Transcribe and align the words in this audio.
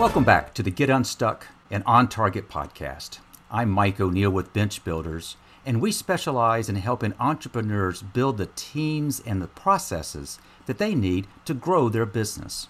Welcome 0.00 0.24
back 0.24 0.54
to 0.54 0.62
the 0.62 0.70
Get 0.70 0.88
Unstuck 0.88 1.46
and 1.70 1.84
On 1.84 2.08
Target 2.08 2.48
podcast. 2.48 3.18
I'm 3.50 3.68
Mike 3.68 4.00
O'Neill 4.00 4.30
with 4.30 4.54
Bench 4.54 4.82
Builders, 4.82 5.36
and 5.66 5.78
we 5.78 5.92
specialize 5.92 6.70
in 6.70 6.76
helping 6.76 7.12
entrepreneurs 7.20 8.00
build 8.00 8.38
the 8.38 8.48
teams 8.56 9.20
and 9.20 9.42
the 9.42 9.46
processes 9.46 10.38
that 10.64 10.78
they 10.78 10.94
need 10.94 11.26
to 11.44 11.52
grow 11.52 11.90
their 11.90 12.06
business. 12.06 12.68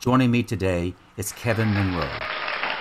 Joining 0.00 0.30
me 0.30 0.42
today 0.42 0.94
is 1.18 1.32
Kevin 1.32 1.74
Monroe. 1.74 2.18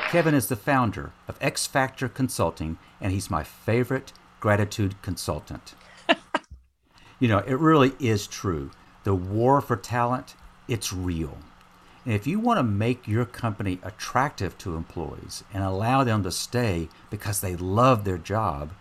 Kevin 0.07 0.35
is 0.35 0.47
the 0.47 0.55
founder 0.55 1.11
of 1.27 1.37
X 1.41 1.67
Factor 1.67 2.07
Consulting, 2.07 2.77
and 3.01 3.11
he's 3.11 3.29
my 3.29 3.43
favorite 3.43 4.13
gratitude 4.39 5.01
consultant. 5.01 5.75
you 7.19 7.27
know, 7.27 7.39
it 7.39 7.59
really 7.59 7.91
is 7.99 8.25
true. 8.25 8.71
The 9.03 9.15
war 9.15 9.59
for 9.59 9.75
talent, 9.75 10.35
it's 10.69 10.93
real. 10.93 11.37
And 12.05 12.15
if 12.15 12.25
you 12.25 12.39
want 12.39 12.57
to 12.57 12.63
make 12.63 13.07
your 13.07 13.25
company 13.25 13.79
attractive 13.83 14.57
to 14.59 14.75
employees 14.75 15.43
and 15.53 15.63
allow 15.63 16.03
them 16.03 16.23
to 16.23 16.31
stay 16.31 16.89
because 17.09 17.41
they 17.41 17.55
love 17.55 18.03
their 18.03 18.17
job, 18.17 18.71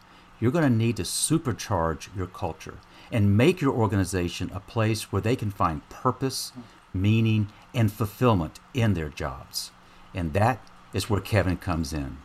you're 0.41 0.51
going 0.51 0.65
to 0.65 0.71
need 0.71 0.97
to 0.97 1.03
supercharge 1.03 2.09
your 2.17 2.27
culture 2.27 2.79
and 3.13 3.37
make 3.37 3.61
your 3.61 3.75
organization 3.75 4.51
a 4.55 4.61
place 4.61 5.13
where 5.13 5.21
they 5.21 5.37
can 5.37 5.51
find 5.51 5.87
purpose, 5.91 6.53
meaning, 6.95 7.49
and 7.75 7.93
fulfillment 7.93 8.59
in 8.73 8.95
their 8.95 9.11
jobs. 9.11 9.71
And 10.15 10.33
that 10.33 10.65
is 10.95 11.11
where 11.11 11.21
Kevin 11.21 11.59
comes 11.59 11.93
in. 11.93 12.19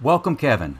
Welcome, 0.00 0.36
Kevin. 0.36 0.78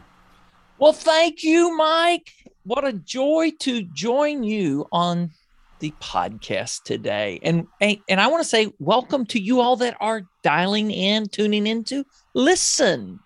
Well, 0.79 0.95
thank 0.95 1.45
you, 1.45 1.77
Mike. 1.77 2.33
What 2.65 2.87
a 2.87 2.93
joy 2.95 3.53
to 3.61 3.83
join 3.83 4.43
you 4.43 4.87
on 4.91 5.33
the 5.81 5.93
podcast 6.01 6.85
today. 6.85 7.41
And 7.43 7.67
and 7.81 8.21
I 8.21 8.29
want 8.29 8.43
to 8.43 8.49
say 8.49 8.73
welcome 8.79 9.27
to 9.27 9.41
you 9.41 9.61
all 9.61 9.77
that 9.77 9.97
are 10.01 10.23
dialing 10.43 10.91
in, 10.91 11.29
tuning 11.29 11.67
into 11.67 12.05
listen. 12.35 13.21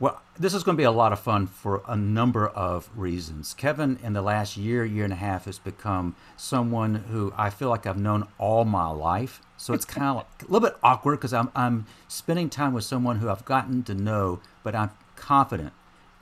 Well, 0.00 0.22
this 0.38 0.54
is 0.54 0.62
going 0.62 0.76
to 0.76 0.80
be 0.80 0.84
a 0.84 0.92
lot 0.92 1.12
of 1.12 1.18
fun 1.18 1.48
for 1.48 1.82
a 1.88 1.96
number 1.96 2.46
of 2.46 2.88
reasons. 2.94 3.52
Kevin, 3.54 3.98
in 4.04 4.12
the 4.12 4.22
last 4.22 4.56
year, 4.56 4.84
year 4.84 5.02
and 5.02 5.12
a 5.12 5.16
half, 5.16 5.46
has 5.46 5.58
become 5.58 6.14
someone 6.36 6.94
who 6.94 7.32
I 7.36 7.50
feel 7.50 7.68
like 7.68 7.84
I've 7.84 7.98
known 7.98 8.28
all 8.38 8.64
my 8.64 8.88
life. 8.90 9.42
So 9.56 9.74
it's 9.74 9.84
kind 9.84 10.04
of 10.04 10.24
a 10.40 10.44
little 10.52 10.68
bit 10.68 10.78
awkward 10.84 11.16
because 11.16 11.32
I'm, 11.32 11.50
I'm 11.56 11.86
spending 12.06 12.48
time 12.48 12.74
with 12.74 12.84
someone 12.84 13.18
who 13.18 13.28
I've 13.28 13.44
gotten 13.44 13.82
to 13.84 13.94
know, 13.94 14.38
but 14.62 14.76
I'm 14.76 14.90
confident 15.16 15.72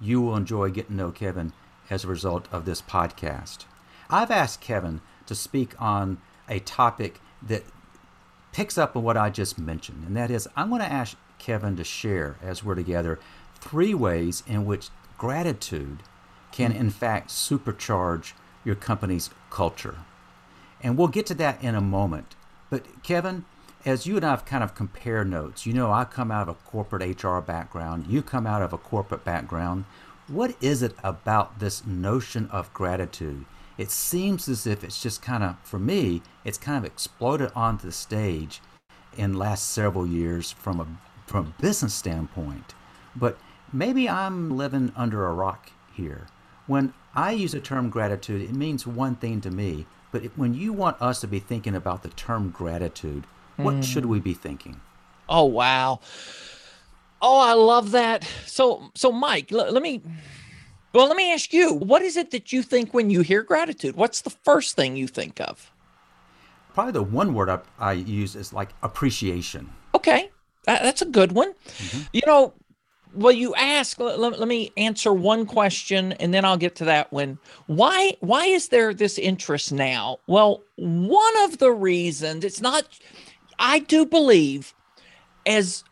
you 0.00 0.22
will 0.22 0.36
enjoy 0.36 0.70
getting 0.70 0.96
to 0.96 1.02
know 1.04 1.10
Kevin 1.10 1.52
as 1.90 2.04
a 2.04 2.08
result 2.08 2.48
of 2.50 2.64
this 2.64 2.80
podcast. 2.80 3.66
I've 4.10 4.30
asked 4.30 4.60
Kevin 4.60 5.00
to 5.26 5.34
speak 5.34 5.80
on 5.80 6.18
a 6.48 6.60
topic 6.60 7.20
that 7.42 7.64
picks 8.52 8.78
up 8.78 8.96
on 8.96 9.02
what 9.02 9.16
I 9.16 9.30
just 9.30 9.58
mentioned, 9.58 10.04
and 10.06 10.16
that 10.16 10.30
is 10.30 10.48
I'm 10.56 10.70
going 10.70 10.80
to 10.80 10.92
ask 10.92 11.16
Kevin 11.38 11.76
to 11.76 11.84
share 11.84 12.36
as 12.42 12.64
we're 12.64 12.74
together 12.74 13.18
three 13.60 13.94
ways 13.94 14.42
in 14.46 14.64
which 14.64 14.88
gratitude 15.18 15.98
can, 16.52 16.72
in 16.72 16.90
fact, 16.90 17.28
supercharge 17.28 18.32
your 18.64 18.74
company's 18.74 19.30
culture. 19.50 19.96
And 20.82 20.96
we'll 20.96 21.08
get 21.08 21.26
to 21.26 21.34
that 21.34 21.62
in 21.62 21.74
a 21.74 21.80
moment. 21.80 22.34
But, 22.70 23.02
Kevin, 23.02 23.44
as 23.84 24.06
you 24.06 24.16
and 24.16 24.24
I 24.24 24.30
have 24.30 24.44
kind 24.44 24.64
of 24.64 24.74
compared 24.74 25.28
notes, 25.28 25.66
you 25.66 25.72
know, 25.72 25.92
I 25.92 26.04
come 26.04 26.30
out 26.30 26.48
of 26.48 26.56
a 26.56 26.68
corporate 26.68 27.22
HR 27.22 27.38
background, 27.38 28.06
you 28.08 28.22
come 28.22 28.46
out 28.46 28.62
of 28.62 28.72
a 28.72 28.78
corporate 28.78 29.24
background. 29.24 29.84
What 30.28 30.56
is 30.60 30.82
it 30.82 30.96
about 31.04 31.60
this 31.60 31.86
notion 31.86 32.48
of 32.50 32.72
gratitude 32.74 33.44
it 33.78 33.90
seems 33.90 34.48
as 34.48 34.66
if 34.66 34.82
it's 34.82 35.02
just 35.02 35.22
kind 35.22 35.42
of, 35.42 35.56
for 35.62 35.78
me, 35.78 36.22
it's 36.44 36.58
kind 36.58 36.78
of 36.78 36.84
exploded 36.84 37.50
onto 37.54 37.86
the 37.86 37.92
stage 37.92 38.60
in 39.16 39.34
last 39.34 39.70
several 39.70 40.06
years 40.06 40.52
from 40.52 40.80
a 40.80 40.86
from 41.26 41.46
a 41.46 41.62
business 41.62 41.92
standpoint. 41.92 42.74
But 43.16 43.36
maybe 43.72 44.08
I'm 44.08 44.56
living 44.56 44.92
under 44.96 45.26
a 45.26 45.32
rock 45.32 45.70
here. 45.92 46.28
When 46.66 46.94
I 47.14 47.32
use 47.32 47.52
the 47.52 47.60
term 47.60 47.90
gratitude, 47.90 48.42
it 48.42 48.54
means 48.54 48.86
one 48.86 49.16
thing 49.16 49.40
to 49.40 49.50
me. 49.50 49.86
But 50.12 50.24
when 50.36 50.54
you 50.54 50.72
want 50.72 51.00
us 51.02 51.20
to 51.22 51.26
be 51.26 51.40
thinking 51.40 51.74
about 51.74 52.02
the 52.02 52.10
term 52.10 52.50
gratitude, 52.50 53.26
what 53.56 53.74
mm. 53.76 53.84
should 53.84 54.06
we 54.06 54.20
be 54.20 54.34
thinking? 54.34 54.80
Oh 55.28 55.44
wow! 55.44 56.00
Oh, 57.20 57.40
I 57.40 57.54
love 57.54 57.90
that. 57.92 58.24
So, 58.46 58.90
so 58.94 59.10
Mike, 59.10 59.50
l- 59.52 59.72
let 59.72 59.82
me 59.82 60.02
well, 60.96 61.08
let 61.08 61.16
me 61.16 61.32
ask 61.32 61.52
you, 61.52 61.74
what 61.74 62.02
is 62.02 62.16
it 62.16 62.30
that 62.30 62.52
you 62.52 62.62
think 62.62 62.94
when 62.94 63.10
you 63.10 63.20
hear 63.20 63.42
gratitude? 63.42 63.96
What's 63.96 64.22
the 64.22 64.30
first 64.30 64.76
thing 64.76 64.96
you 64.96 65.06
think 65.06 65.40
of? 65.40 65.70
Probably 66.74 66.92
the 66.92 67.02
one 67.02 67.34
word 67.34 67.48
I, 67.50 67.60
I 67.78 67.92
use 67.92 68.34
is 68.34 68.52
like 68.52 68.70
appreciation. 68.82 69.70
Okay, 69.94 70.30
that's 70.64 71.02
a 71.02 71.06
good 71.06 71.32
one. 71.32 71.52
Mm-hmm. 71.52 72.02
You 72.12 72.22
know, 72.26 72.54
well, 73.14 73.32
you 73.32 73.54
ask. 73.54 73.98
Let, 73.98 74.18
let, 74.18 74.48
me 74.48 74.72
answer 74.76 75.12
one 75.12 75.46
question, 75.46 76.12
and 76.14 76.34
then 76.34 76.44
I'll 76.44 76.56
get 76.56 76.76
to 76.76 76.84
that 76.86 77.12
one. 77.12 77.38
Why? 77.66 78.16
Why 78.20 78.46
is 78.46 78.68
there 78.68 78.92
this 78.92 79.18
interest 79.18 79.72
now? 79.72 80.18
Well, 80.26 80.62
one 80.76 81.44
of 81.44 81.58
the 81.58 81.72
reasons 81.72 82.44
it's 82.44 82.60
not. 82.60 82.86
I 83.58 83.78
do 83.78 84.04
believe, 84.04 84.74
as 85.46 85.82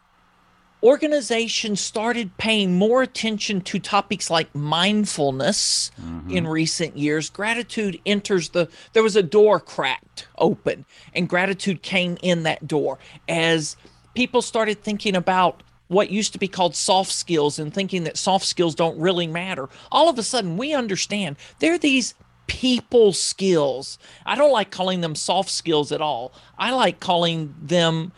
organizations 0.85 1.81
started 1.81 2.37
paying 2.37 2.77
more 2.77 3.01
attention 3.03 3.63
to 3.63 3.79
topics 3.79 4.29
like 4.29 4.55
mindfulness 4.55 5.91
mm-hmm. 6.01 6.31
in 6.31 6.47
recent 6.47 6.97
years. 6.97 7.31
Gratitude 7.31 7.99
enters 8.05 8.51
the 8.51 8.69
there 8.93 9.03
was 9.03 9.17
a 9.17 9.23
door 9.23 9.59
cracked 9.59 10.29
open 10.37 10.85
and 11.15 11.27
gratitude 11.29 11.81
came 11.81 12.19
in 12.23 12.43
that 12.43 12.69
door 12.69 12.99
as 13.29 13.77
people 14.15 14.43
started 14.43 14.83
thinking 14.83 15.17
about 15.17 15.63
what 15.89 16.11
used 16.11 16.35
to 16.35 16.39
be 16.39 16.49
called 16.49 16.77
soft 16.77 17.13
skills 17.13 17.59
and 17.59 17.73
thinking 17.73 18.05
that 18.05 18.19
soft 18.19 18.45
skills 18.45 18.75
don't 18.75 18.99
really 18.99 19.27
matter. 19.27 19.71
All 19.91 20.11
of 20.11 20.19
a 20.19 20.23
sudden 20.23 20.59
we 20.59 20.75
understand 20.75 21.37
there 21.61 21.73
are 21.73 21.79
these 21.79 22.15
people 22.47 23.15
skills. 23.15 23.99
I 24.27 24.35
don't 24.35 24.53
like 24.53 24.71
calling 24.71 25.01
them 25.01 25.15
soft 25.15 25.49
skills 25.49 25.93
at 25.93 26.03
all. 26.03 26.35
I 26.59 26.73
like 26.73 27.01
calling 27.01 27.55
them 27.59 28.13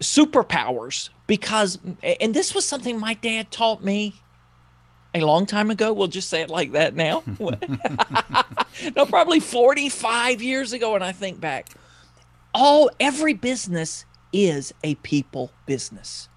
superpowers 0.00 1.10
because 1.26 1.78
and 2.02 2.34
this 2.34 2.54
was 2.54 2.64
something 2.64 2.98
my 2.98 3.14
dad 3.14 3.50
taught 3.50 3.82
me 3.82 4.14
a 5.14 5.20
long 5.20 5.46
time 5.46 5.70
ago. 5.70 5.92
We'll 5.92 6.08
just 6.08 6.28
say 6.28 6.42
it 6.42 6.50
like 6.50 6.72
that 6.72 6.94
now. 6.94 7.22
No 8.96 9.06
probably 9.06 9.38
45 9.38 10.42
years 10.42 10.72
ago 10.72 10.94
when 10.94 11.02
i 11.02 11.12
think 11.12 11.40
back. 11.40 11.68
All 12.52 12.90
every 12.98 13.32
business 13.32 14.04
is 14.32 14.74
a 14.82 14.96
people 14.96 15.52
business. 15.64 16.28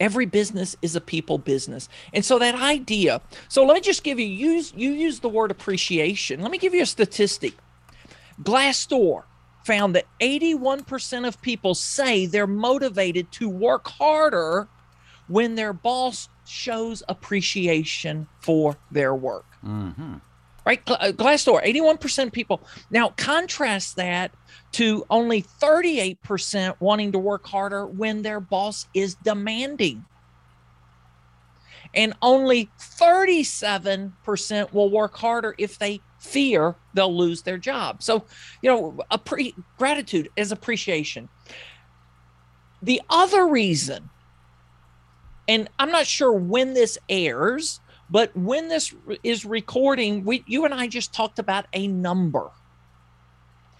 Every 0.00 0.26
business 0.26 0.74
is 0.82 0.96
a 0.96 1.00
people 1.00 1.38
business. 1.38 1.88
And 2.12 2.24
so 2.24 2.40
that 2.40 2.56
idea 2.56 3.20
so 3.48 3.64
let 3.64 3.74
me 3.74 3.80
just 3.80 4.02
give 4.02 4.18
you 4.18 4.26
use 4.26 4.72
you 4.76 4.90
use 4.90 5.20
the 5.20 5.28
word 5.28 5.52
appreciation. 5.52 6.42
Let 6.42 6.50
me 6.50 6.58
give 6.58 6.74
you 6.74 6.82
a 6.82 6.86
statistic. 6.86 7.54
Glassdoor 8.42 9.22
found 9.66 9.96
that 9.96 10.06
81% 10.20 11.26
of 11.26 11.42
people 11.42 11.74
say 11.74 12.24
they're 12.26 12.46
motivated 12.46 13.30
to 13.32 13.48
work 13.48 13.88
harder 13.88 14.68
when 15.26 15.56
their 15.56 15.72
boss 15.72 16.28
shows 16.46 17.02
appreciation 17.08 18.28
for 18.40 18.76
their 18.92 19.12
work. 19.14 19.46
Mm-hmm. 19.64 20.14
Right? 20.64 20.80
Uh, 20.86 21.12
Glassdoor, 21.12 21.64
81% 21.64 22.26
of 22.26 22.32
people. 22.32 22.62
Now, 22.90 23.08
contrast 23.16 23.96
that 23.96 24.32
to 24.72 25.04
only 25.10 25.42
38% 25.42 26.76
wanting 26.78 27.12
to 27.12 27.18
work 27.18 27.46
harder 27.46 27.86
when 27.86 28.22
their 28.22 28.40
boss 28.40 28.86
is 28.94 29.16
demanding. 29.16 30.04
And 31.94 32.14
only 32.20 32.68
37% 32.80 34.72
will 34.72 34.90
work 34.90 35.16
harder 35.16 35.54
if 35.58 35.78
they 35.78 36.00
fear 36.26 36.74
they'll 36.94 37.16
lose 37.16 37.42
their 37.42 37.58
job. 37.58 38.02
So, 38.02 38.24
you 38.62 38.70
know, 38.70 38.98
a 39.10 39.18
pre- 39.18 39.54
gratitude 39.78 40.28
is 40.36 40.52
appreciation. 40.52 41.28
The 42.82 43.00
other 43.08 43.46
reason, 43.46 44.10
and 45.48 45.68
I'm 45.78 45.90
not 45.90 46.06
sure 46.06 46.32
when 46.32 46.74
this 46.74 46.98
airs, 47.08 47.80
but 48.10 48.36
when 48.36 48.68
this 48.68 48.94
is 49.22 49.44
recording, 49.44 50.24
we 50.24 50.44
you 50.46 50.64
and 50.64 50.74
I 50.74 50.86
just 50.86 51.12
talked 51.12 51.38
about 51.38 51.66
a 51.72 51.88
number. 51.88 52.50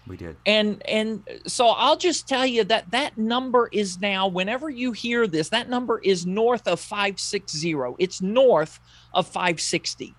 We 0.07 0.17
did. 0.17 0.37
And 0.45 0.81
and 0.87 1.23
so 1.45 1.67
I'll 1.67 1.97
just 1.97 2.27
tell 2.27 2.45
you 2.45 2.63
that 2.65 2.91
that 2.91 3.17
number 3.17 3.69
is 3.71 3.99
now 3.99 4.27
whenever 4.27 4.69
you 4.69 4.91
hear 4.93 5.27
this, 5.27 5.49
that 5.49 5.69
number 5.69 5.99
is 5.99 6.25
north 6.25 6.67
of 6.67 6.79
560. 6.79 7.75
It's 7.99 8.21
north 8.21 8.79
of 9.13 9.27
560. 9.27 10.15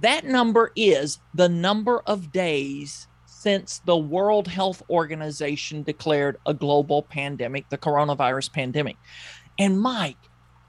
That 0.00 0.24
number 0.24 0.72
is 0.76 1.18
the 1.34 1.48
number 1.48 2.00
of 2.06 2.32
days 2.32 3.08
since 3.26 3.80
the 3.84 3.96
World 3.96 4.48
Health 4.48 4.82
Organization 4.90 5.82
declared 5.82 6.38
a 6.46 6.54
global 6.54 7.02
pandemic, 7.02 7.68
the 7.70 7.78
coronavirus 7.78 8.52
pandemic. 8.52 8.96
And 9.58 9.80
Mike, 9.80 10.18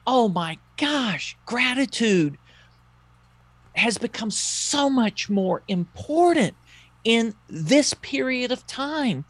oh 0.06 0.30
my 0.30 0.58
gosh, 0.78 1.38
gratitude 1.46 2.38
has 3.76 3.98
become 3.98 4.32
so 4.32 4.90
much 4.90 5.30
more 5.30 5.64
important 5.68 6.56
in 7.04 7.34
this 7.50 7.94
period 7.94 8.52
of 8.52 8.66
time 8.66 9.26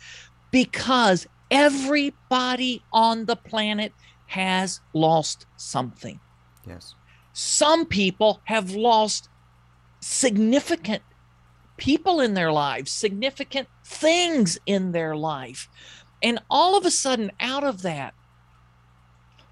because 0.52 1.28
Everybody 1.50 2.84
on 2.92 3.26
the 3.26 3.36
planet 3.36 3.94
has 4.28 4.82
lost 4.94 5.46
something. 5.56 6.20
Yes. 6.68 6.96
Some 7.32 7.86
people 7.86 8.42
have 8.46 8.72
lost 8.72 9.30
significant 10.08 11.04
people 11.76 12.22
in 12.22 12.34
their 12.34 12.52
lives, 12.52 12.92
significant 12.92 13.68
things 13.86 14.58
in 14.66 14.94
their 14.94 15.16
life. 15.16 15.68
And 16.24 16.40
all 16.50 16.78
of 16.78 16.86
a 16.86 16.92
sudden, 16.92 17.32
out 17.40 17.64
of 17.64 17.82
that, 17.82 18.14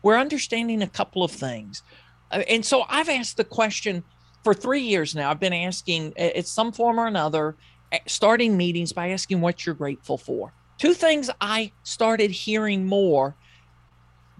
we're 0.01 0.17
understanding 0.17 0.81
a 0.81 0.87
couple 0.87 1.23
of 1.23 1.31
things. 1.31 1.83
Uh, 2.31 2.43
and 2.49 2.65
so 2.65 2.83
I've 2.87 3.09
asked 3.09 3.37
the 3.37 3.43
question 3.43 4.03
for 4.43 4.53
three 4.53 4.81
years 4.81 5.13
now. 5.13 5.29
I've 5.29 5.39
been 5.39 5.53
asking 5.53 6.13
at 6.17 6.47
some 6.47 6.71
form 6.71 6.99
or 6.99 7.07
another, 7.07 7.55
starting 8.07 8.55
meetings 8.55 8.93
by 8.93 9.09
asking 9.09 9.41
what 9.41 9.65
you're 9.65 9.75
grateful 9.75 10.17
for. 10.17 10.53
Two 10.77 10.93
things 10.93 11.29
I 11.41 11.71
started 11.83 12.31
hearing 12.31 12.85
more 12.85 13.35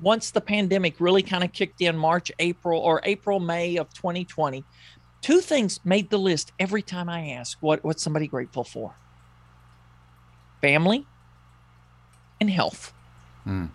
once 0.02 0.32
the 0.32 0.42
pandemic 0.42 1.00
really 1.00 1.24
kind 1.24 1.44
of 1.44 1.52
kicked 1.54 1.82
in 1.82 1.98
March, 1.98 2.32
April, 2.40 2.80
or 2.80 3.02
April, 3.04 3.40
May 3.40 3.78
of 3.78 3.94
2020. 3.94 4.64
Two 5.26 5.42
things 5.42 5.80
made 5.84 6.12
the 6.12 6.20
list 6.20 6.52
every 6.60 6.84
time 6.84 7.10
I 7.10 7.30
ask 7.30 7.58
what, 7.60 7.84
what's 7.84 8.04
somebody 8.04 8.28
grateful 8.28 8.64
for 8.64 8.94
family 10.62 11.08
and 12.40 12.48
health. 12.48 12.94
Mm. 13.44 13.72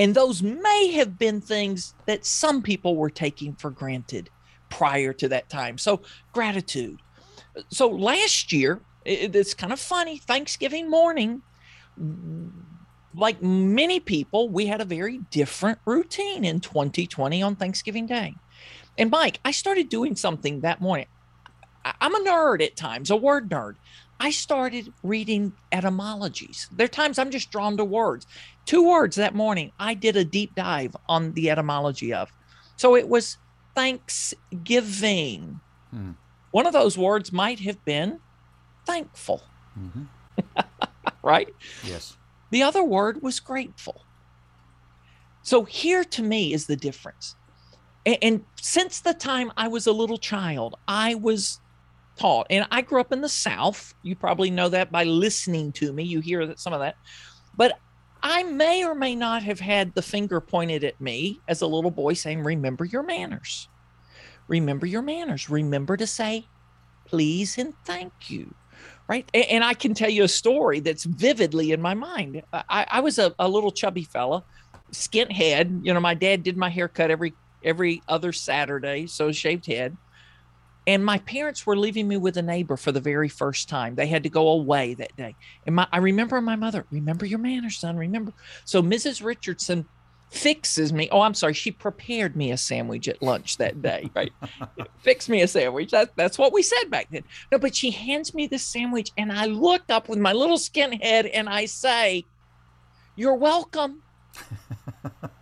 And 0.00 0.14
those 0.16 0.42
may 0.42 0.90
have 0.94 1.16
been 1.16 1.40
things 1.40 1.94
that 2.06 2.26
some 2.26 2.60
people 2.60 2.96
were 2.96 3.08
taking 3.08 3.54
for 3.54 3.70
granted 3.70 4.30
prior 4.68 5.12
to 5.12 5.28
that 5.28 5.48
time. 5.48 5.78
So, 5.78 6.02
gratitude. 6.32 6.98
So, 7.68 7.86
last 7.86 8.52
year, 8.52 8.80
it, 9.04 9.36
it's 9.36 9.54
kind 9.54 9.72
of 9.72 9.78
funny, 9.78 10.18
Thanksgiving 10.18 10.90
morning, 10.90 11.40
like 13.14 13.40
many 13.40 14.00
people, 14.00 14.48
we 14.48 14.66
had 14.66 14.80
a 14.80 14.84
very 14.84 15.18
different 15.30 15.78
routine 15.84 16.44
in 16.44 16.58
2020 16.58 17.44
on 17.44 17.54
Thanksgiving 17.54 18.06
Day. 18.06 18.34
And 18.98 19.10
Mike, 19.10 19.38
I 19.44 19.52
started 19.52 19.88
doing 19.88 20.16
something 20.16 20.60
that 20.60 20.80
morning. 20.80 21.06
I'm 21.84 22.14
a 22.14 22.20
nerd 22.20 22.62
at 22.62 22.76
times, 22.76 23.10
a 23.10 23.16
word 23.16 23.48
nerd. 23.48 23.76
I 24.20 24.30
started 24.30 24.92
reading 25.04 25.52
etymologies. 25.70 26.68
There 26.72 26.84
are 26.84 26.88
times 26.88 27.18
I'm 27.18 27.30
just 27.30 27.52
drawn 27.52 27.76
to 27.76 27.84
words. 27.84 28.26
Two 28.66 28.88
words 28.88 29.16
that 29.16 29.34
morning, 29.34 29.70
I 29.78 29.94
did 29.94 30.16
a 30.16 30.24
deep 30.24 30.56
dive 30.56 30.96
on 31.08 31.32
the 31.32 31.50
etymology 31.50 32.12
of. 32.12 32.32
So 32.76 32.96
it 32.96 33.08
was 33.08 33.38
thanksgiving. 33.76 35.60
Hmm. 35.92 36.10
One 36.50 36.66
of 36.66 36.72
those 36.72 36.98
words 36.98 37.32
might 37.32 37.60
have 37.60 37.82
been 37.84 38.18
thankful. 38.84 39.44
Mm-hmm. 39.78 40.60
right? 41.22 41.48
Yes. 41.84 42.16
The 42.50 42.62
other 42.62 42.82
word 42.82 43.22
was 43.22 43.38
grateful. 43.38 44.02
So 45.42 45.64
here 45.64 46.02
to 46.04 46.22
me 46.22 46.52
is 46.52 46.66
the 46.66 46.76
difference. 46.76 47.36
And, 48.06 48.18
and 48.22 48.44
since 48.60 49.00
the 49.00 49.14
time 49.14 49.52
I 49.56 49.68
was 49.68 49.86
a 49.86 49.92
little 49.92 50.18
child, 50.18 50.76
I 50.86 51.14
was 51.14 51.60
taught. 52.16 52.46
And 52.50 52.66
I 52.70 52.82
grew 52.82 53.00
up 53.00 53.12
in 53.12 53.20
the 53.20 53.28
South. 53.28 53.94
You 54.02 54.16
probably 54.16 54.50
know 54.50 54.68
that 54.68 54.90
by 54.90 55.04
listening 55.04 55.72
to 55.72 55.92
me. 55.92 56.04
You 56.04 56.20
hear 56.20 56.46
that 56.46 56.60
some 56.60 56.72
of 56.72 56.80
that. 56.80 56.96
But 57.56 57.78
I 58.22 58.42
may 58.42 58.84
or 58.84 58.94
may 58.94 59.14
not 59.14 59.42
have 59.44 59.60
had 59.60 59.94
the 59.94 60.02
finger 60.02 60.40
pointed 60.40 60.84
at 60.84 61.00
me 61.00 61.40
as 61.48 61.62
a 61.62 61.66
little 61.66 61.90
boy 61.90 62.14
saying, 62.14 62.42
Remember 62.42 62.84
your 62.84 63.02
manners. 63.02 63.68
Remember 64.48 64.86
your 64.86 65.02
manners. 65.02 65.48
Remember 65.48 65.96
to 65.96 66.06
say 66.06 66.46
please 67.08 67.58
and 67.58 67.74
thank 67.84 68.30
you. 68.30 68.54
Right. 69.08 69.28
And, 69.32 69.64
I 69.64 69.72
can 69.72 69.94
tell 69.94 70.10
you 70.10 70.24
a 70.24 70.28
story 70.28 70.80
that's 70.80 71.04
vividly 71.04 71.72
in 71.72 71.80
my 71.80 71.94
mind. 71.94 72.42
I, 72.52 72.86
I 72.90 73.00
was 73.00 73.18
a, 73.18 73.34
a 73.38 73.48
little 73.48 73.72
chubby 73.72 74.04
fella, 74.04 74.44
skint 74.92 75.32
head. 75.32 75.80
You 75.82 75.94
know, 75.94 76.00
my 76.00 76.12
dad 76.12 76.42
did 76.42 76.58
my 76.58 76.68
haircut 76.68 77.10
every 77.10 77.32
every 77.62 78.02
other 78.08 78.32
Saturday, 78.32 79.06
so 79.06 79.32
shaved 79.32 79.66
head. 79.66 79.96
And 80.86 81.04
my 81.04 81.18
parents 81.18 81.66
were 81.66 81.76
leaving 81.76 82.08
me 82.08 82.16
with 82.16 82.38
a 82.38 82.42
neighbor 82.42 82.76
for 82.78 82.92
the 82.92 83.00
very 83.00 83.28
first 83.28 83.68
time. 83.68 83.94
They 83.94 84.06
had 84.06 84.22
to 84.22 84.30
go 84.30 84.48
away 84.48 84.94
that 84.94 85.14
day. 85.16 85.34
And 85.66 85.76
my, 85.76 85.86
I 85.92 85.98
remember 85.98 86.40
my 86.40 86.56
mother, 86.56 86.86
remember 86.90 87.26
your 87.26 87.40
manners, 87.40 87.76
son, 87.76 87.96
remember. 87.98 88.32
So 88.64 88.82
Mrs. 88.82 89.22
Richardson 89.22 89.86
fixes 90.30 90.92
me. 90.92 91.08
Oh, 91.10 91.20
I'm 91.20 91.34
sorry. 91.34 91.52
She 91.52 91.70
prepared 91.70 92.36
me 92.36 92.52
a 92.52 92.56
sandwich 92.56 93.08
at 93.08 93.22
lunch 93.22 93.58
that 93.58 93.82
day, 93.82 94.10
right? 94.16 94.32
Fix 95.00 95.28
me 95.28 95.42
a 95.42 95.48
sandwich. 95.48 95.90
That, 95.90 96.16
that's 96.16 96.38
what 96.38 96.52
we 96.52 96.62
said 96.62 96.90
back 96.90 97.08
then. 97.10 97.24
No, 97.52 97.58
but 97.58 97.76
she 97.76 97.90
hands 97.90 98.34
me 98.34 98.46
the 98.46 98.58
sandwich 98.58 99.10
and 99.18 99.32
I 99.32 99.46
look 99.46 99.82
up 99.90 100.08
with 100.08 100.18
my 100.18 100.32
little 100.32 100.58
skin 100.58 100.92
head 100.92 101.26
and 101.26 101.48
I 101.48 101.66
say, 101.66 102.24
You're 103.16 103.36
welcome. 103.36 104.02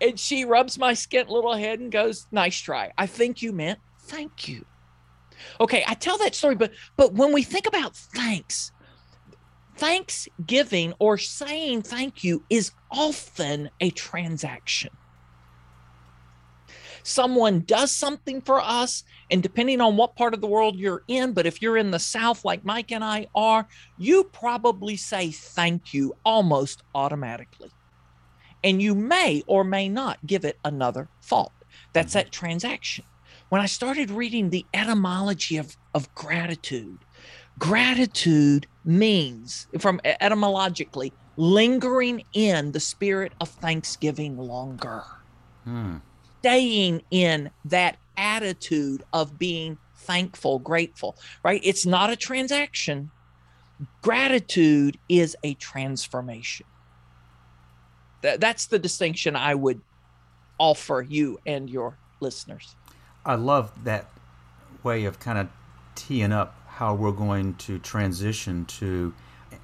And 0.00 0.18
she 0.18 0.44
rubs 0.44 0.78
my 0.78 0.92
skint 0.92 1.28
little 1.28 1.54
head 1.54 1.80
and 1.80 1.90
goes, 1.90 2.26
"Nice 2.30 2.58
try. 2.58 2.92
I 2.96 3.06
think 3.06 3.42
you 3.42 3.52
meant 3.52 3.80
thank 4.02 4.48
you." 4.48 4.64
Okay, 5.60 5.84
I 5.86 5.94
tell 5.94 6.18
that 6.18 6.34
story, 6.34 6.54
but 6.54 6.72
but 6.96 7.14
when 7.14 7.32
we 7.32 7.42
think 7.42 7.66
about 7.66 7.96
thanks, 7.96 8.72
thanksgiving 9.76 10.94
or 10.98 11.18
saying 11.18 11.82
thank 11.82 12.24
you 12.24 12.44
is 12.50 12.72
often 12.90 13.70
a 13.80 13.90
transaction. 13.90 14.90
Someone 17.02 17.60
does 17.60 17.90
something 17.90 18.42
for 18.42 18.60
us, 18.60 19.02
and 19.30 19.42
depending 19.42 19.80
on 19.80 19.96
what 19.96 20.16
part 20.16 20.34
of 20.34 20.40
the 20.40 20.46
world 20.46 20.76
you're 20.76 21.04
in, 21.08 21.32
but 21.32 21.46
if 21.46 21.62
you're 21.62 21.76
in 21.76 21.90
the 21.90 21.98
South 21.98 22.44
like 22.44 22.64
Mike 22.64 22.92
and 22.92 23.02
I 23.02 23.28
are, 23.34 23.66
you 23.96 24.24
probably 24.24 24.96
say 24.96 25.30
thank 25.30 25.94
you 25.94 26.14
almost 26.24 26.82
automatically 26.94 27.70
and 28.62 28.82
you 28.82 28.94
may 28.94 29.42
or 29.46 29.64
may 29.64 29.88
not 29.88 30.18
give 30.26 30.44
it 30.44 30.58
another 30.64 31.08
thought. 31.22 31.52
That's 31.92 32.12
that 32.12 32.32
transaction. 32.32 33.04
When 33.48 33.60
I 33.60 33.66
started 33.66 34.10
reading 34.10 34.50
the 34.50 34.66
etymology 34.74 35.56
of, 35.56 35.76
of 35.94 36.14
gratitude, 36.14 36.98
gratitude 37.58 38.66
means, 38.84 39.66
from 39.78 40.00
etymologically, 40.04 41.12
lingering 41.36 42.24
in 42.34 42.72
the 42.72 42.80
spirit 42.80 43.32
of 43.40 43.48
thanksgiving 43.48 44.36
longer, 44.36 45.02
hmm. 45.64 45.96
staying 46.40 47.02
in 47.10 47.50
that 47.64 47.96
attitude 48.16 49.02
of 49.12 49.38
being 49.38 49.78
thankful, 49.96 50.58
grateful, 50.58 51.16
right? 51.42 51.60
It's 51.64 51.86
not 51.86 52.10
a 52.10 52.16
transaction. 52.16 53.10
Gratitude 54.02 54.98
is 55.08 55.36
a 55.44 55.54
transformation. 55.54 56.66
Th- 58.22 58.38
that's 58.40 58.66
the 58.66 58.78
distinction 58.78 59.36
I 59.36 59.54
would 59.54 59.80
offer 60.58 61.04
you 61.08 61.38
and 61.46 61.70
your 61.70 61.98
listeners. 62.20 62.74
I 63.24 63.34
love 63.34 63.72
that 63.84 64.10
way 64.82 65.04
of 65.04 65.20
kind 65.20 65.38
of 65.38 65.48
teeing 65.94 66.32
up 66.32 66.54
how 66.66 66.94
we're 66.94 67.12
going 67.12 67.54
to 67.54 67.78
transition 67.78 68.64
to 68.64 69.14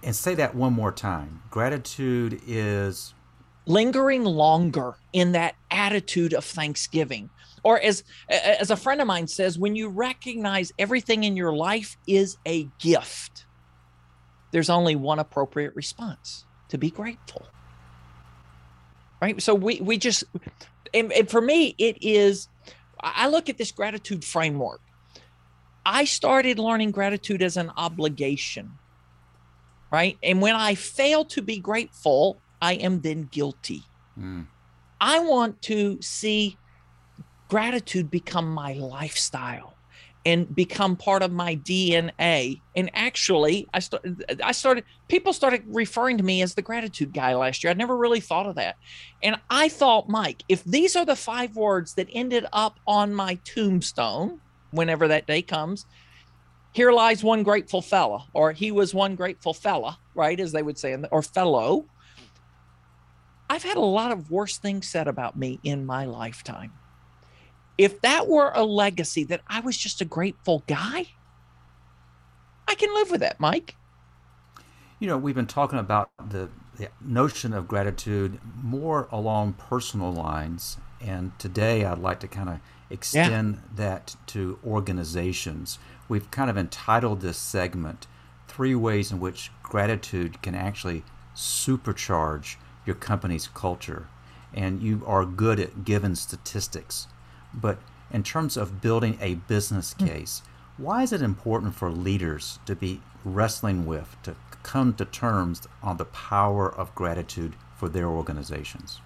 and 0.02 0.14
say 0.14 0.34
that 0.34 0.54
one 0.54 0.73
more 0.73 0.92
time. 0.92 1.42
Gratitude 1.50 2.40
is 2.46 3.14
lingering 3.66 4.25
longer 4.25 4.96
in 5.12 5.32
that 5.32 5.54
attitude 5.70 6.34
of 6.34 6.44
thanksgiving. 6.44 7.30
Or 7.62 7.80
as 7.80 8.04
as 8.28 8.70
a 8.70 8.76
friend 8.76 9.00
of 9.00 9.06
mine 9.06 9.26
says, 9.26 9.58
when 9.58 9.75
you 9.75 9.88
recognize 9.88 10.73
everything 10.78 11.25
in 11.25 11.37
your 11.37 11.54
life 11.54 11.96
is 12.06 12.37
a 12.46 12.68
gift, 12.78 13.46
there's 14.50 14.68
only 14.68 14.96
one 14.96 15.18
appropriate 15.18 15.75
response 15.75 16.44
to 16.68 16.78
be 16.78 16.90
grateful 16.90 17.46
right? 19.21 19.40
So 19.40 19.54
we 19.54 19.80
we 19.80 19.99
just 19.99 20.25
and, 20.92 21.12
and 21.12 21.30
for 21.30 21.40
me 21.40 21.75
it 21.78 22.02
is 22.02 22.49
i 23.00 23.28
look 23.28 23.49
at 23.49 23.59
this 23.59 23.73
gratitude 23.73 24.25
framework. 24.25 24.80
I 25.87 26.06
started 26.06 26.59
learning 26.59 26.92
gratitude 26.92 27.42
as 27.42 27.56
an 27.59 27.71
obligation 27.76 28.73
right? 29.90 30.18
And 30.23 30.42
when 30.42 30.56
i 30.56 30.75
fail 30.75 31.25
to 31.26 31.42
be 31.42 31.59
grateful 31.59 32.40
i 32.61 32.75
am 32.75 33.00
then 33.00 33.28
guilty. 33.30 33.83
Mm. 34.18 34.47
i 35.00 35.18
want 35.18 35.61
to 35.62 36.00
see 36.00 36.56
gratitude 37.49 38.11
become 38.11 38.49
my 38.52 38.73
lifestyle 38.75 39.74
and 40.26 40.54
become 40.54 40.97
part 40.97 41.23
of 41.23 41.33
my 41.33 41.57
DNA. 41.57 42.61
And 42.75 42.90
actually, 42.95 43.69
I 43.75 43.81
started, 43.81 44.40
I 44.43 44.52
started, 44.52 44.85
people 45.09 45.33
started 45.33 45.64
referring 45.66 46.16
to 46.19 46.25
me 46.25 46.40
as 46.43 46.54
the 46.54 46.62
gratitude 46.62 47.12
guy 47.12 47.35
last 47.35 47.62
year. 47.62 47.71
I 47.71 47.75
never 47.75 47.97
really 47.97 48.21
thought 48.21 48.47
of 48.47 48.54
that. 48.54 48.76
And 49.23 49.37
I 49.50 49.69
thought, 49.69 50.09
Mike, 50.09 50.43
if 50.49 50.64
these 50.64 50.97
are 50.97 51.04
the 51.04 51.16
five 51.16 51.57
words 51.57 51.95
that 51.95 52.09
ended 52.12 52.47
up 52.52 52.81
on 52.87 53.14
my 53.14 53.35
tombstone, 53.45 54.40
whenever 54.71 55.09
that 55.09 55.26
day 55.26 55.43
comes, 55.43 55.87
here 56.73 56.90
lies 56.90 57.23
one 57.23 57.43
grateful 57.43 57.83
fella, 57.83 58.26
or 58.33 58.52
he 58.52 58.73
was 58.73 58.95
one 58.95 59.14
grateful 59.14 59.54
fella, 59.54 59.99
right? 60.14 60.40
As 60.40 60.52
they 60.52 60.62
would 60.62 60.78
say, 60.78 60.97
or 61.11 61.23
fellow. 61.23 61.87
I've 63.49 63.62
had 63.62 63.76
a 63.76 63.81
lot 63.81 64.11
of 64.11 64.31
worse 64.31 64.57
things 64.57 64.88
said 64.88 65.07
about 65.07 65.37
me 65.37 65.61
in 65.62 65.85
my 65.85 66.07
lifetime 66.07 66.73
if 67.76 68.00
that 68.02 68.28
were 68.28 68.52
a 68.54 68.64
legacy 68.64 69.25
that 69.25 69.40
I 69.47 69.61
was 69.61 69.76
just 69.76 70.00
a 70.00 70.04
grateful 70.04 70.62
guy, 70.66 71.07
I 72.69 72.75
can 72.75 72.95
live 72.95 73.11
with 73.11 73.21
that, 73.21 73.40
Mike. 73.40 73.76
You 74.99 75.09
know, 75.09 75.19
we've 75.19 75.35
been 75.35 75.47
talking 75.47 75.78
about 75.78 76.11
the, 76.31 76.49
the 76.76 76.88
notion 77.00 77.52
of 77.52 77.69
gratitude 77.69 78.38
more 78.62 79.09
along 79.11 79.54
personal 79.54 80.12
lines, 80.12 80.78
and 81.00 81.37
today 81.38 81.85
I'd 81.85 81.99
like 81.99 82.21
to 82.21 82.28
kind 82.28 82.49
of 82.49 82.61
extend 82.90 83.54
yeah. 83.54 83.61
that 83.76 84.16
to 84.28 84.59
organizations. 84.64 85.78
We've 86.09 86.31
kind 86.31 86.49
of 86.49 86.57
entitled 86.57 87.21
this 87.21 87.38
segment 87.38 88.07
Three 88.47 88.75
Ways 88.75 89.11
in 89.11 89.21
Which 89.21 89.50
Gratitude 89.62 90.40
Can 90.43 90.54
Actually 90.54 91.02
Supercharge 91.35 92.57
Your 92.87 92.97
Company's 92.97 93.49
Culture. 93.49 94.09
And 94.52 94.81
you 94.81 95.02
are 95.07 95.25
good 95.25 95.59
at 95.59 95.85
giving 95.85 96.14
statistics. 96.14 97.09
But 97.54 97.78
in 98.11 98.23
terms 98.23 98.56
of 98.56 98.80
building 98.80 99.18
a 99.20 99.34
business 99.34 99.94
hmm. 99.99 100.06
case, 100.06 100.42
why 100.76 101.02
is 101.02 101.12
it 101.12 101.23
important 101.23 101.75
for 101.75 101.90
leaders 101.90 102.58
to 102.66 102.75
be 102.75 103.00
wrestling 103.25 103.87
with, 103.87 104.16
to 104.25 104.34
come 104.62 104.94
to 104.94 105.04
terms 105.04 105.66
on 105.82 105.96
the 105.99 106.04
power 106.06 106.73
of 106.73 106.94
gratitude 106.94 107.54
for 107.76 107.88
their 107.88 108.08
organizations? 108.08 109.00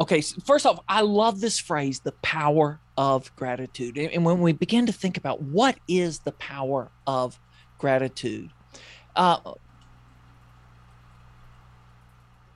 Okay, 0.00 0.20
first 0.20 0.64
off, 0.64 0.80
I 0.88 1.00
love 1.00 1.40
this 1.40 1.58
phrase, 1.58 2.00
the 2.00 2.12
power 2.12 2.78
of 2.96 3.34
gratitude. 3.34 3.98
And 3.98 4.24
when 4.24 4.40
we 4.40 4.52
begin 4.52 4.86
to 4.86 4.92
think 4.92 5.16
about 5.16 5.42
what 5.42 5.76
is 5.88 6.20
the 6.20 6.32
power 6.32 6.90
of 7.06 7.38
gratitude, 7.78 8.50
uh, 9.16 9.54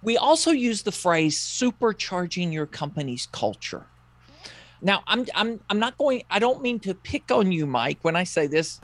we 0.02 0.16
also 0.16 0.50
use 0.50 0.82
the 0.82 0.92
phrase 0.92 1.38
supercharging 1.38 2.52
your 2.52 2.66
company's 2.66 3.26
culture. 3.32 3.87
Now, 4.82 5.04
I'm 5.06 5.26
I'm 5.34 5.60
I'm 5.70 5.78
not 5.78 5.96
going. 5.96 6.24
I 6.28 6.40
don't 6.40 6.60
mean 6.60 6.80
to 6.80 6.94
pick 6.94 7.30
on 7.30 7.52
you, 7.52 7.66
Mike, 7.66 7.98
when 8.02 8.16
I 8.16 8.24
say 8.24 8.48
this, 8.48 8.80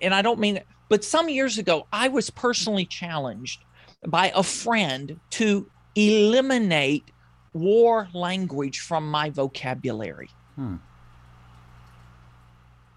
and 0.00 0.14
I 0.14 0.22
don't 0.22 0.38
mean 0.38 0.58
it. 0.58 0.66
But 0.88 1.04
some 1.04 1.28
years 1.28 1.58
ago, 1.58 1.86
I 1.92 2.08
was 2.08 2.30
personally 2.30 2.86
challenged 2.86 3.64
by 4.06 4.32
a 4.34 4.42
friend 4.42 5.18
to 5.30 5.68
eliminate 5.94 7.10
war 7.52 8.08
language 8.14 8.80
from 8.80 9.10
my 9.10 9.30
vocabulary. 9.30 10.30
Hmm. 10.54 10.76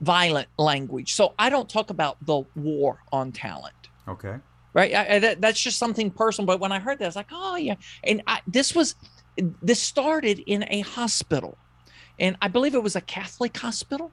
Violent 0.01 0.49
language. 0.57 1.13
So 1.13 1.33
I 1.39 1.49
don't 1.49 1.69
talk 1.69 1.89
about 1.89 2.17
the 2.25 2.43
war 2.55 2.99
on 3.11 3.31
talent. 3.31 3.75
Okay. 4.07 4.35
Right. 4.73 4.93
I, 4.93 5.15
I, 5.15 5.19
that, 5.19 5.41
that's 5.41 5.61
just 5.61 5.77
something 5.77 6.11
personal. 6.11 6.45
But 6.45 6.59
when 6.59 6.71
I 6.71 6.79
heard 6.79 6.99
that, 6.99 7.05
I 7.05 7.07
was 7.07 7.15
like, 7.15 7.29
oh 7.31 7.55
yeah. 7.55 7.75
And 8.03 8.21
I, 8.27 8.41
this 8.47 8.75
was 8.75 8.95
this 9.61 9.81
started 9.81 10.39
in 10.45 10.65
a 10.69 10.81
hospital 10.81 11.57
and 12.19 12.37
I 12.41 12.47
believe 12.47 12.75
it 12.75 12.83
was 12.83 12.95
a 12.95 13.01
Catholic 13.01 13.55
hospital. 13.57 14.11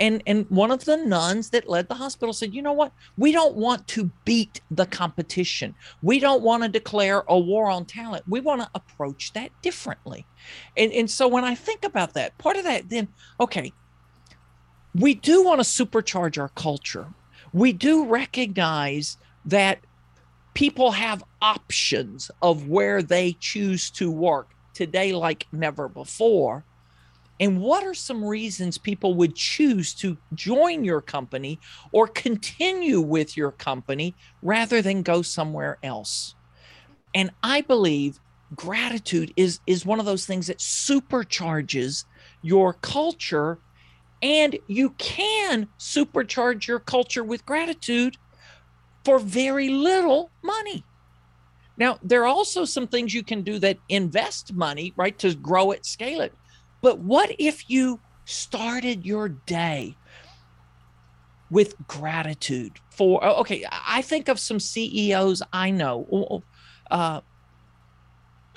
And 0.00 0.22
and 0.26 0.48
one 0.48 0.70
of 0.70 0.84
the 0.84 0.96
nuns 0.96 1.50
that 1.50 1.68
led 1.68 1.88
the 1.88 1.94
hospital 1.94 2.32
said, 2.32 2.54
"You 2.54 2.62
know 2.62 2.72
what? 2.72 2.92
We 3.16 3.32
don't 3.32 3.56
want 3.56 3.88
to 3.88 4.10
beat 4.24 4.60
the 4.70 4.86
competition. 4.86 5.74
We 6.02 6.20
don't 6.20 6.42
want 6.42 6.62
to 6.62 6.68
declare 6.68 7.24
a 7.26 7.36
war 7.36 7.68
on 7.68 7.84
talent. 7.84 8.24
We 8.28 8.38
want 8.38 8.60
to 8.60 8.70
approach 8.76 9.32
that 9.32 9.50
differently." 9.60 10.24
And 10.76 10.92
and 10.92 11.10
so 11.10 11.26
when 11.26 11.44
I 11.44 11.56
think 11.56 11.84
about 11.84 12.14
that, 12.14 12.38
part 12.38 12.56
of 12.56 12.64
that 12.64 12.88
then, 12.90 13.08
okay, 13.40 13.72
we 14.94 15.14
do 15.14 15.44
want 15.44 15.60
to 15.60 15.66
supercharge 15.84 16.40
our 16.40 16.50
culture. 16.50 17.12
We 17.52 17.72
do 17.72 18.04
recognize 18.04 19.16
that 19.44 19.80
people 20.54 20.92
have 20.92 21.24
options 21.42 22.30
of 22.42 22.68
where 22.68 23.02
they 23.02 23.32
choose 23.40 23.90
to 23.92 24.10
work 24.10 24.50
today 24.74 25.12
like 25.12 25.46
never 25.50 25.88
before 25.88 26.64
and 27.40 27.60
what 27.60 27.84
are 27.84 27.94
some 27.94 28.24
reasons 28.24 28.78
people 28.78 29.14
would 29.14 29.34
choose 29.34 29.94
to 29.94 30.16
join 30.34 30.84
your 30.84 31.00
company 31.00 31.60
or 31.92 32.08
continue 32.08 33.00
with 33.00 33.36
your 33.36 33.52
company 33.52 34.14
rather 34.42 34.82
than 34.82 35.02
go 35.02 35.22
somewhere 35.22 35.78
else? 35.82 36.34
And 37.14 37.30
I 37.42 37.60
believe 37.60 38.18
gratitude 38.54 39.32
is 39.36 39.60
is 39.66 39.84
one 39.84 40.00
of 40.00 40.06
those 40.06 40.26
things 40.26 40.46
that 40.46 40.58
supercharges 40.58 42.04
your 42.42 42.72
culture 42.74 43.58
and 44.22 44.58
you 44.66 44.90
can 44.90 45.68
supercharge 45.78 46.66
your 46.66 46.80
culture 46.80 47.22
with 47.22 47.46
gratitude 47.46 48.16
for 49.04 49.18
very 49.18 49.68
little 49.68 50.30
money. 50.42 50.84
Now, 51.76 51.98
there 52.02 52.22
are 52.22 52.26
also 52.26 52.64
some 52.64 52.88
things 52.88 53.14
you 53.14 53.22
can 53.22 53.42
do 53.42 53.60
that 53.60 53.78
invest 53.88 54.52
money, 54.52 54.92
right, 54.96 55.16
to 55.20 55.34
grow 55.36 55.70
it, 55.70 55.86
scale 55.86 56.20
it. 56.20 56.34
But 56.80 57.00
what 57.00 57.34
if 57.38 57.68
you 57.68 58.00
started 58.24 59.04
your 59.06 59.28
day 59.28 59.96
with 61.50 61.74
gratitude 61.86 62.72
for, 62.90 63.24
oh, 63.24 63.40
okay, 63.40 63.64
I 63.70 64.02
think 64.02 64.28
of 64.28 64.38
some 64.38 64.60
CEOs 64.60 65.42
I 65.52 65.70
know 65.70 66.42
uh, 66.90 67.20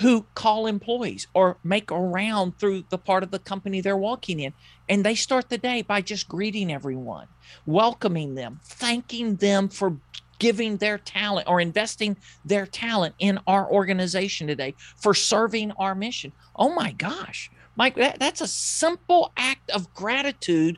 who 0.01 0.25
call 0.33 0.65
employees 0.65 1.27
or 1.33 1.57
make 1.63 1.91
a 1.91 1.99
round 1.99 2.57
through 2.57 2.83
the 2.89 2.97
part 2.97 3.23
of 3.23 3.31
the 3.31 3.39
company 3.39 3.81
they're 3.81 3.95
walking 3.95 4.39
in. 4.39 4.53
And 4.89 5.05
they 5.05 5.15
start 5.15 5.49
the 5.49 5.57
day 5.57 5.83
by 5.83 6.01
just 6.01 6.27
greeting 6.27 6.71
everyone, 6.71 7.27
welcoming 7.65 8.35
them, 8.35 8.59
thanking 8.63 9.35
them 9.35 9.69
for 9.69 9.97
giving 10.39 10.77
their 10.77 10.97
talent 10.97 11.47
or 11.47 11.61
investing 11.61 12.17
their 12.43 12.65
talent 12.65 13.13
in 13.19 13.39
our 13.45 13.71
organization 13.71 14.47
today 14.47 14.73
for 14.97 15.13
serving 15.13 15.71
our 15.73 15.93
mission. 15.93 16.33
Oh 16.55 16.73
my 16.73 16.93
gosh. 16.93 17.51
Mike, 17.81 17.95
that, 17.95 18.19
that's 18.19 18.41
a 18.41 18.47
simple 18.47 19.31
act 19.35 19.71
of 19.71 19.91
gratitude, 19.95 20.77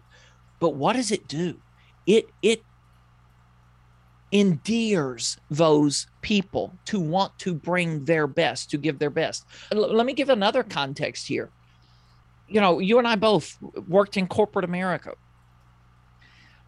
but 0.61 0.75
what 0.75 0.95
does 0.95 1.11
it 1.11 1.27
do? 1.27 1.59
It 2.07 2.29
it 2.41 2.63
endears 4.31 5.35
those 5.51 6.07
people 6.21 6.71
to 6.85 7.01
want 7.01 7.37
to 7.39 7.53
bring 7.55 8.05
their 8.05 8.25
best, 8.25 8.69
to 8.69 8.77
give 8.77 8.99
their 8.99 9.09
best. 9.09 9.43
L- 9.73 9.93
let 9.93 10.05
me 10.05 10.13
give 10.13 10.29
another 10.29 10.63
context 10.63 11.27
here. 11.27 11.49
You 12.47 12.61
know, 12.61 12.79
you 12.79 12.99
and 12.99 13.07
I 13.07 13.17
both 13.17 13.57
worked 13.85 14.15
in 14.15 14.25
corporate 14.25 14.63
America. 14.63 15.15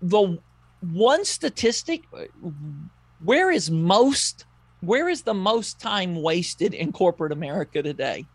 The 0.01 0.38
one 0.82 1.24
statistic 1.24 2.01
where 3.24 3.51
is 3.51 3.72
most 3.72 4.44
where 4.82 5.08
is 5.08 5.22
the 5.22 5.34
most 5.34 5.80
time 5.80 6.22
wasted 6.22 6.74
in 6.74 6.92
corporate 6.92 7.32
America 7.32 7.82
today? 7.82 8.25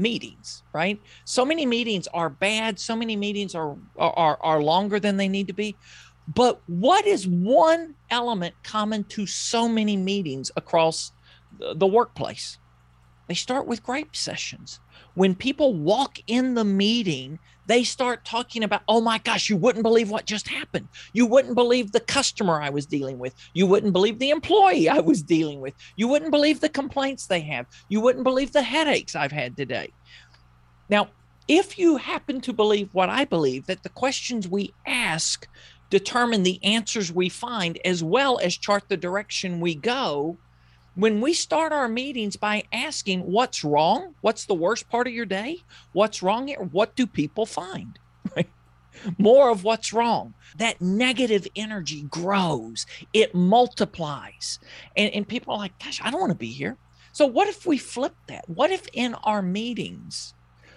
Meetings, 0.00 0.62
right? 0.72 1.00
So 1.24 1.44
many 1.44 1.66
meetings 1.66 2.08
are 2.08 2.30
bad. 2.30 2.78
So 2.78 2.96
many 2.96 3.16
meetings 3.16 3.54
are, 3.54 3.76
are, 3.98 4.38
are 4.40 4.62
longer 4.62 4.98
than 5.00 5.16
they 5.16 5.28
need 5.28 5.46
to 5.48 5.52
be. 5.52 5.76
But 6.34 6.60
what 6.66 7.06
is 7.06 7.26
one 7.26 7.94
element 8.10 8.54
common 8.62 9.04
to 9.04 9.26
so 9.26 9.68
many 9.68 9.96
meetings 9.96 10.50
across 10.56 11.12
the 11.58 11.86
workplace? 11.86 12.58
They 13.26 13.34
start 13.34 13.66
with 13.66 13.82
gripe 13.82 14.16
sessions. 14.16 14.80
When 15.14 15.34
people 15.34 15.74
walk 15.74 16.18
in 16.26 16.54
the 16.54 16.64
meeting, 16.64 17.38
they 17.70 17.84
start 17.84 18.24
talking 18.24 18.64
about, 18.64 18.82
oh 18.88 19.00
my 19.00 19.18
gosh, 19.18 19.48
you 19.48 19.56
wouldn't 19.56 19.84
believe 19.84 20.10
what 20.10 20.26
just 20.26 20.48
happened. 20.48 20.88
You 21.12 21.24
wouldn't 21.24 21.54
believe 21.54 21.92
the 21.92 22.00
customer 22.00 22.60
I 22.60 22.68
was 22.68 22.84
dealing 22.84 23.18
with. 23.20 23.32
You 23.54 23.66
wouldn't 23.66 23.92
believe 23.92 24.18
the 24.18 24.30
employee 24.30 24.88
I 24.88 24.98
was 24.98 25.22
dealing 25.22 25.60
with. 25.60 25.74
You 25.94 26.08
wouldn't 26.08 26.32
believe 26.32 26.58
the 26.58 26.68
complaints 26.68 27.26
they 27.26 27.40
have. 27.42 27.66
You 27.88 28.00
wouldn't 28.00 28.24
believe 28.24 28.52
the 28.52 28.62
headaches 28.62 29.14
I've 29.14 29.30
had 29.30 29.56
today. 29.56 29.92
Now, 30.88 31.10
if 31.46 31.78
you 31.78 31.96
happen 31.96 32.40
to 32.40 32.52
believe 32.52 32.88
what 32.92 33.08
I 33.08 33.24
believe, 33.24 33.66
that 33.66 33.84
the 33.84 33.88
questions 33.88 34.48
we 34.48 34.74
ask 34.84 35.46
determine 35.90 36.42
the 36.42 36.62
answers 36.64 37.12
we 37.12 37.28
find 37.28 37.78
as 37.84 38.02
well 38.02 38.40
as 38.42 38.56
chart 38.56 38.84
the 38.88 38.96
direction 38.96 39.60
we 39.60 39.76
go, 39.76 40.38
when 41.00 41.22
we 41.22 41.32
start 41.32 41.72
our 41.72 41.88
meetings 41.88 42.36
by 42.36 42.62
asking 42.72 43.20
what's 43.20 43.64
wrong, 43.64 44.14
what's 44.20 44.44
the 44.44 44.54
worst 44.54 44.90
part 44.90 45.06
of 45.06 45.14
your 45.14 45.24
day, 45.24 45.56
what's 45.92 46.22
wrong 46.22 46.48
here, 46.48 46.58
what 46.58 46.94
do 46.94 47.06
people 47.06 47.46
find? 47.46 47.98
More 49.18 49.48
of 49.48 49.64
what's 49.64 49.94
wrong. 49.94 50.34
That 50.58 50.82
negative 50.82 51.46
energy 51.56 52.02
grows, 52.02 52.84
it 53.14 53.34
multiplies. 53.34 54.58
And, 54.94 55.10
and 55.14 55.26
people 55.26 55.54
are 55.54 55.58
like, 55.58 55.78
gosh, 55.78 56.02
I 56.04 56.10
don't 56.10 56.20
want 56.20 56.32
to 56.32 56.38
be 56.38 56.52
here. 56.52 56.76
So, 57.12 57.24
what 57.24 57.48
if 57.48 57.64
we 57.64 57.78
flip 57.78 58.14
that? 58.26 58.48
What 58.48 58.70
if 58.70 58.86
in 58.92 59.14
our 59.24 59.40
meetings 59.40 60.34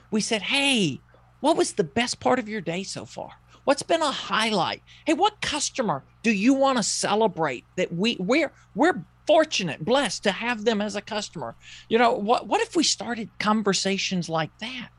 we 0.10 0.22
said, 0.22 0.44
hey, 0.44 1.02
what 1.42 1.58
was 1.58 1.74
the 1.74 1.84
best 1.84 2.22
part 2.22 2.40
of 2.40 2.48
your 2.48 2.62
day 2.62 2.84
so 2.84 3.06
far? 3.06 3.32
What's 3.64 3.84
been 3.84 4.02
a 4.02 4.12
highlight? 4.12 4.82
Hey, 5.06 5.14
what 5.14 5.42
customer 5.42 6.04
do 6.22 6.32
you 6.32 6.54
want 6.54 6.78
to 6.78 6.84
celebrate 6.84 7.66
that 7.76 7.94
we 7.94 8.18
we're 8.20 8.52
we're 8.76 9.04
fortunate, 9.26 9.84
blessed 9.84 10.24
to 10.24 10.32
have 10.32 10.66
them 10.66 10.82
as 10.82 10.96
a 10.96 11.02
customer. 11.02 11.56
You 11.90 11.98
know, 11.98 12.14
what 12.14 12.48
what 12.48 12.62
if 12.62 12.76
we 12.76 12.84
started 12.84 13.30
conversations 13.40 14.30
like 14.30 14.58
that? 14.60 14.90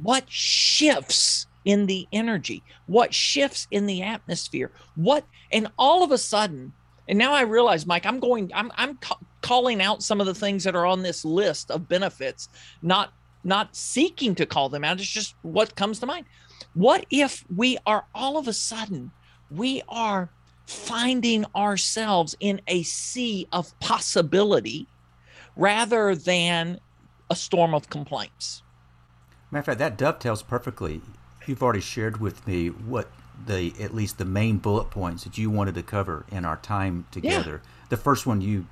What 0.00 0.30
shifts 0.30 1.46
in 1.64 1.86
the 1.86 2.06
energy? 2.12 2.62
What 2.86 3.14
shifts 3.14 3.66
in 3.70 3.86
the 3.86 4.02
atmosphere? 4.02 4.70
What 4.94 5.24
and 5.50 5.68
all 5.78 6.02
of 6.02 6.10
a 6.10 6.18
sudden, 6.18 6.72
and 7.08 7.18
now 7.18 7.32
I 7.32 7.42
realize, 7.42 7.86
Mike, 7.86 8.06
I'm 8.06 8.20
going, 8.20 8.50
I'm 8.54 8.72
I'm 8.76 8.96
ca- 8.96 9.18
calling 9.40 9.80
out 9.80 10.02
some 10.02 10.20
of 10.20 10.26
the 10.26 10.34
things 10.34 10.64
that 10.64 10.76
are 10.76 10.86
on 10.86 11.02
this 11.02 11.24
list 11.24 11.70
of 11.70 11.88
benefits, 11.88 12.48
not 12.82 13.12
not 13.44 13.74
seeking 13.74 14.34
to 14.36 14.46
call 14.46 14.68
them 14.68 14.84
out. 14.84 15.00
It's 15.00 15.08
just 15.08 15.34
what 15.42 15.74
comes 15.74 15.98
to 16.00 16.06
mind. 16.06 16.26
What 16.74 17.06
if 17.10 17.44
we 17.54 17.78
are 17.86 18.06
all 18.14 18.36
of 18.36 18.48
a 18.48 18.52
sudden 18.52 19.12
we 19.50 19.82
are 19.88 20.30
finding 20.66 21.44
ourselves 21.54 22.34
in 22.40 22.60
a 22.66 22.82
sea 22.82 23.46
of 23.52 23.78
possibility 23.80 24.86
rather 25.56 26.14
than 26.14 26.80
a 27.30 27.36
storm 27.36 27.74
of 27.74 27.88
complaints. 27.88 28.62
Matter 29.50 29.60
of 29.60 29.66
fact, 29.66 29.78
that 29.78 29.98
dovetails 29.98 30.42
perfectly. 30.42 31.00
You've 31.46 31.62
already 31.62 31.80
shared 31.80 32.20
with 32.20 32.46
me 32.46 32.68
what 32.68 33.10
the 33.46 33.72
at 33.80 33.94
least 33.94 34.18
the 34.18 34.24
main 34.24 34.58
bullet 34.58 34.90
points 34.90 35.24
that 35.24 35.36
you 35.38 35.50
wanted 35.50 35.74
to 35.74 35.82
cover 35.82 36.24
in 36.30 36.44
our 36.44 36.58
time 36.58 37.06
together. 37.10 37.60
Yeah. 37.62 37.70
The 37.88 37.96
first 37.96 38.26
one 38.26 38.40
you 38.40 38.66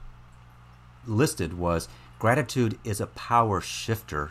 listed 1.07 1.59
was 1.59 1.89
gratitude 2.19 2.79
is 2.85 3.01
a 3.01 3.07
power 3.07 3.61
shifter 3.61 4.31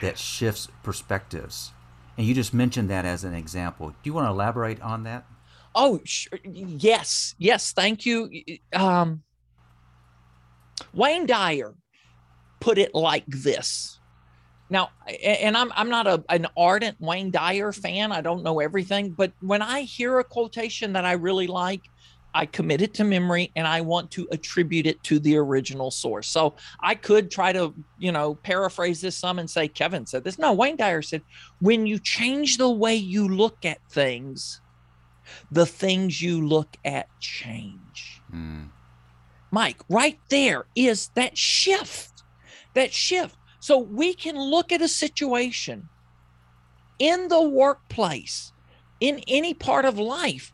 that 0.00 0.18
shifts 0.18 0.68
perspectives. 0.82 1.72
And 2.18 2.26
you 2.26 2.34
just 2.34 2.52
mentioned 2.52 2.90
that 2.90 3.04
as 3.04 3.22
an 3.22 3.32
example. 3.32 3.90
Do 3.90 3.94
you 4.02 4.12
want 4.12 4.26
to 4.26 4.30
elaborate 4.30 4.82
on 4.82 5.04
that? 5.04 5.24
Oh, 5.74 6.00
sure. 6.04 6.38
yes, 6.44 7.36
yes. 7.38 7.72
Thank 7.72 8.04
you. 8.04 8.28
Um, 8.72 9.22
Wayne 10.92 11.26
Dyer 11.26 11.74
put 12.58 12.76
it 12.76 12.92
like 12.92 13.24
this. 13.28 14.00
Now, 14.68 14.90
and 15.24 15.56
I'm 15.56 15.72
I'm 15.74 15.88
not 15.88 16.06
a, 16.06 16.22
an 16.28 16.48
ardent 16.56 17.00
Wayne 17.00 17.30
Dyer 17.30 17.72
fan. 17.72 18.10
I 18.10 18.20
don't 18.20 18.42
know 18.42 18.58
everything, 18.58 19.10
but 19.10 19.32
when 19.40 19.62
I 19.62 19.82
hear 19.82 20.18
a 20.18 20.24
quotation 20.24 20.92
that 20.94 21.06
I 21.06 21.12
really 21.12 21.46
like, 21.46 21.82
I 22.34 22.46
commit 22.46 22.82
it 22.82 22.94
to 22.94 23.04
memory 23.04 23.50
and 23.56 23.66
I 23.66 23.80
want 23.80 24.10
to 24.12 24.28
attribute 24.30 24.86
it 24.86 25.02
to 25.04 25.18
the 25.18 25.36
original 25.36 25.90
source. 25.90 26.28
So 26.28 26.54
I 26.80 26.94
could 26.94 27.30
try 27.30 27.52
to, 27.52 27.74
you 27.98 28.12
know, 28.12 28.34
paraphrase 28.34 29.00
this 29.00 29.16
some 29.16 29.38
and 29.38 29.48
say 29.48 29.66
Kevin 29.66 30.06
said 30.06 30.24
this. 30.24 30.38
No, 30.38 30.52
Wayne 30.52 30.76
Dyer 30.76 31.02
said, 31.02 31.22
when 31.60 31.86
you 31.86 31.98
change 31.98 32.58
the 32.58 32.70
way 32.70 32.94
you 32.94 33.28
look 33.28 33.64
at 33.64 33.78
things, 33.90 34.60
the 35.50 35.66
things 35.66 36.20
you 36.20 36.46
look 36.46 36.76
at 36.84 37.08
change. 37.20 38.22
Mm. 38.32 38.68
Mike, 39.50 39.80
right 39.88 40.18
there 40.28 40.66
is 40.74 41.08
that 41.14 41.36
shift. 41.36 42.22
That 42.74 42.92
shift. 42.92 43.36
So 43.60 43.78
we 43.78 44.14
can 44.14 44.38
look 44.38 44.70
at 44.70 44.82
a 44.82 44.88
situation 44.88 45.88
in 46.98 47.28
the 47.28 47.42
workplace, 47.42 48.52
in 49.00 49.22
any 49.28 49.54
part 49.54 49.84
of 49.84 49.98
life. 49.98 50.52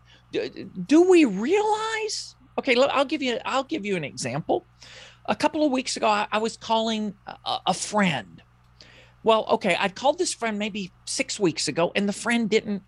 Do 0.87 1.09
we 1.09 1.25
realize? 1.25 2.37
Okay, 2.59 2.75
look, 2.75 2.91
I'll 2.93 3.05
give 3.05 3.23
you 3.23 3.39
I'll 3.45 3.65
give 3.65 3.85
you 3.85 3.97
an 3.97 4.05
example. 4.05 4.65
A 5.27 5.35
couple 5.35 5.65
of 5.65 5.73
weeks 5.73 5.97
ago, 5.97 6.07
I, 6.07 6.27
I 6.31 6.39
was 6.39 6.57
calling 6.57 7.15
a, 7.27 7.59
a 7.69 7.75
friend. 7.75 8.43
Well, 9.23 9.47
okay, 9.53 9.75
I'd 9.81 9.95
called 9.95 10.19
this 10.19 10.35
friend 10.35 10.59
maybe 10.59 10.93
six 11.07 11.41
weeks 11.41 11.67
ago, 11.67 11.93
and 11.95 12.07
the 12.07 12.13
friend 12.13 12.51
didn't 12.51 12.83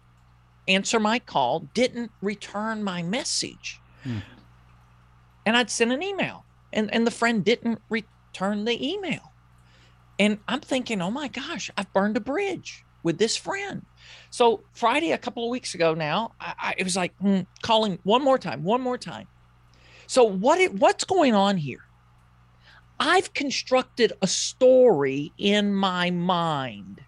answer 0.68 1.00
my 1.00 1.18
call, 1.18 1.60
didn't 1.74 2.10
return 2.20 2.82
my 2.82 3.02
message. 3.02 3.80
Hmm. 4.02 4.18
And 5.44 5.56
I'd 5.56 5.70
sent 5.70 5.92
an 5.92 6.02
email 6.02 6.44
and, 6.72 6.92
and 6.92 7.06
the 7.06 7.10
friend 7.10 7.44
didn't 7.44 7.80
return 7.88 8.64
the 8.64 8.86
email. 8.86 9.32
And 10.18 10.38
I'm 10.48 10.60
thinking, 10.60 11.00
oh 11.00 11.10
my 11.10 11.28
gosh, 11.28 11.70
I've 11.76 11.92
burned 11.92 12.16
a 12.16 12.20
bridge 12.20 12.84
with 13.02 13.18
this 13.18 13.36
friend. 13.36 13.84
So 14.30 14.62
Friday, 14.72 15.12
a 15.12 15.18
couple 15.18 15.44
of 15.44 15.50
weeks 15.50 15.74
ago 15.74 15.94
now, 15.94 16.32
I, 16.40 16.54
I 16.58 16.74
it 16.78 16.84
was 16.84 16.96
like 16.96 17.16
hmm, 17.18 17.40
calling 17.62 17.98
one 18.02 18.22
more 18.22 18.38
time, 18.38 18.62
one 18.62 18.80
more 18.80 18.98
time. 18.98 19.26
So 20.06 20.24
what 20.24 20.60
it, 20.60 20.74
what's 20.74 21.04
going 21.04 21.34
on 21.34 21.56
here? 21.56 21.80
I've 22.98 23.34
constructed 23.34 24.12
a 24.22 24.26
story 24.26 25.32
in 25.38 25.74
my 25.74 26.10
mind 26.10 27.00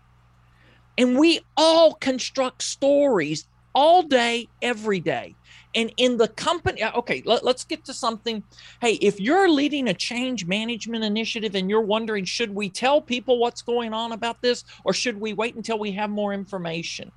and 0.98 1.16
we 1.16 1.40
all 1.56 1.94
construct 1.94 2.62
stories 2.62 3.46
all 3.74 4.02
day, 4.02 4.48
every 4.60 4.98
day. 4.98 5.36
And 5.74 5.92
in 5.96 6.16
the 6.16 6.28
company, 6.28 6.82
uh, 6.82 6.96
okay, 6.98 7.22
let, 7.26 7.44
us 7.44 7.64
get 7.64 7.84
to 7.84 7.94
something. 7.94 8.42
Hey, 8.80 8.94
if 8.94 9.20
you're 9.20 9.48
leading 9.48 9.88
a 9.88 9.94
change 9.94 10.46
management 10.46 11.04
initiative 11.04 11.54
and 11.54 11.68
you're 11.68 11.80
wondering, 11.80 12.24
should 12.24 12.54
we 12.54 12.70
tell 12.70 13.00
people 13.00 13.38
what's 13.38 13.62
going 13.62 13.92
on 13.92 14.12
about 14.12 14.40
this 14.40 14.64
or 14.84 14.92
should 14.92 15.20
we 15.20 15.32
wait 15.32 15.54
until 15.54 15.78
we 15.78 15.92
have 15.92 16.10
more 16.10 16.32
information? 16.32 17.12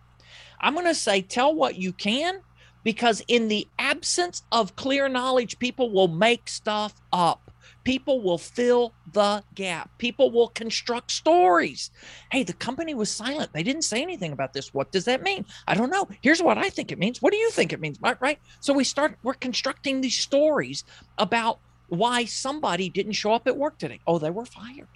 I'm 0.59 0.73
going 0.73 0.85
to 0.85 0.95
say, 0.95 1.21
tell 1.21 1.55
what 1.55 1.77
you 1.77 1.93
can 1.93 2.41
because 2.83 3.23
in 3.27 3.47
the 3.47 3.67
absence 3.79 4.43
of 4.51 4.75
clear 4.75 5.07
knowledge, 5.07 5.59
people 5.59 5.91
will 5.91 6.07
make 6.07 6.49
stuff 6.49 6.93
up. 7.13 7.50
People 7.83 8.21
will 8.21 8.37
fill 8.37 8.93
the 9.13 9.43
gap. 9.55 9.89
People 9.97 10.31
will 10.31 10.49
construct 10.49 11.11
stories. 11.11 11.89
Hey, 12.31 12.43
the 12.43 12.53
company 12.53 12.93
was 12.93 13.09
silent. 13.09 13.51
They 13.53 13.63
didn't 13.63 13.83
say 13.83 14.01
anything 14.01 14.33
about 14.33 14.53
this. 14.53 14.73
What 14.73 14.91
does 14.91 15.05
that 15.05 15.23
mean? 15.23 15.45
I 15.67 15.73
don't 15.73 15.89
know. 15.89 16.07
Here's 16.21 16.43
what 16.43 16.57
I 16.57 16.69
think 16.69 16.91
it 16.91 16.99
means. 16.99 17.21
What 17.21 17.33
do 17.33 17.37
you 17.37 17.49
think 17.49 17.73
it 17.73 17.79
means? 17.79 17.99
Right? 18.01 18.39
So 18.59 18.73
we 18.73 18.83
start, 18.83 19.17
we're 19.23 19.33
constructing 19.33 20.01
these 20.01 20.17
stories 20.19 20.83
about 21.17 21.59
why 21.87 22.25
somebody 22.25 22.89
didn't 22.89 23.13
show 23.13 23.33
up 23.33 23.47
at 23.47 23.57
work 23.57 23.77
today. 23.77 23.99
Oh, 24.05 24.19
they 24.19 24.29
were 24.29 24.45
fired. 24.45 24.87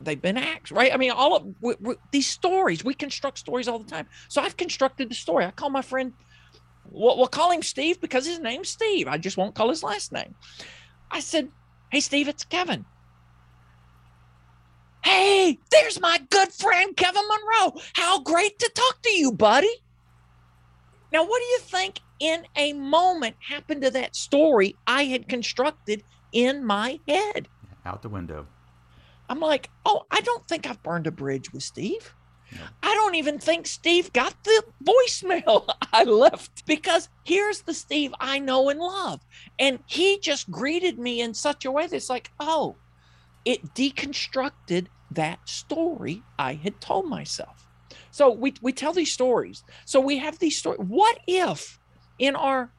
They've 0.00 0.20
been 0.20 0.36
axed, 0.36 0.72
right? 0.72 0.92
I 0.92 0.96
mean, 0.96 1.12
all 1.12 1.36
of 1.36 1.46
we, 1.60 1.74
we, 1.80 1.94
these 2.10 2.26
stories, 2.26 2.84
we 2.84 2.94
construct 2.94 3.38
stories 3.38 3.68
all 3.68 3.78
the 3.78 3.88
time. 3.88 4.06
So 4.28 4.42
I've 4.42 4.56
constructed 4.56 5.08
the 5.08 5.14
story. 5.14 5.44
I 5.44 5.50
call 5.50 5.70
my 5.70 5.82
friend, 5.82 6.12
we'll, 6.90 7.16
we'll 7.16 7.28
call 7.28 7.52
him 7.52 7.62
Steve 7.62 8.00
because 8.00 8.26
his 8.26 8.40
name's 8.40 8.68
Steve. 8.68 9.08
I 9.08 9.18
just 9.18 9.36
won't 9.36 9.54
call 9.54 9.70
his 9.70 9.82
last 9.82 10.10
name. 10.12 10.34
I 11.10 11.20
said, 11.20 11.50
Hey, 11.94 12.00
Steve, 12.00 12.26
it's 12.26 12.42
Kevin. 12.42 12.84
Hey, 15.04 15.60
there's 15.70 16.00
my 16.00 16.18
good 16.28 16.52
friend, 16.52 16.96
Kevin 16.96 17.22
Monroe. 17.28 17.80
How 17.92 18.20
great 18.20 18.58
to 18.58 18.68
talk 18.74 19.00
to 19.02 19.10
you, 19.10 19.30
buddy. 19.30 19.70
Now, 21.12 21.24
what 21.24 21.38
do 21.38 21.44
you 21.44 21.58
think 21.60 22.00
in 22.18 22.46
a 22.56 22.72
moment 22.72 23.36
happened 23.38 23.82
to 23.82 23.92
that 23.92 24.16
story 24.16 24.74
I 24.88 25.04
had 25.04 25.28
constructed 25.28 26.02
in 26.32 26.64
my 26.64 26.98
head? 27.06 27.46
Out 27.86 28.02
the 28.02 28.08
window. 28.08 28.48
I'm 29.28 29.38
like, 29.38 29.70
oh, 29.86 30.02
I 30.10 30.20
don't 30.20 30.48
think 30.48 30.66
I've 30.66 30.82
burned 30.82 31.06
a 31.06 31.12
bridge 31.12 31.52
with 31.52 31.62
Steve. 31.62 32.12
I 32.82 32.94
don't 32.94 33.14
even 33.14 33.38
think 33.38 33.66
Steve 33.66 34.12
got 34.12 34.34
the 34.44 34.64
voicemail 34.84 35.68
I 35.92 36.04
left 36.04 36.66
because 36.66 37.08
here's 37.24 37.62
the 37.62 37.74
Steve 37.74 38.14
I 38.20 38.38
know 38.38 38.68
and 38.70 38.80
love. 38.80 39.20
And 39.58 39.78
he 39.86 40.18
just 40.20 40.50
greeted 40.50 40.98
me 40.98 41.20
in 41.20 41.34
such 41.34 41.64
a 41.64 41.70
way 41.70 41.86
that's 41.86 42.10
like, 42.10 42.30
oh, 42.40 42.76
it 43.44 43.74
deconstructed 43.74 44.86
that 45.10 45.48
story 45.48 46.22
I 46.38 46.54
had 46.54 46.80
told 46.80 47.08
myself. 47.08 47.66
So 48.10 48.30
we, 48.30 48.54
we 48.62 48.72
tell 48.72 48.92
these 48.92 49.12
stories. 49.12 49.64
So 49.84 50.00
we 50.00 50.18
have 50.18 50.38
these 50.38 50.56
stories. 50.56 50.80
What 50.80 51.18
if 51.26 51.78
in 52.18 52.36
our 52.36 52.70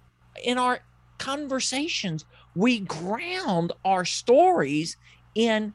in 0.44 0.58
our 0.58 0.80
conversations 1.18 2.26
we 2.56 2.80
ground 2.80 3.72
our 3.84 4.06
stories 4.06 4.98
in 5.34 5.74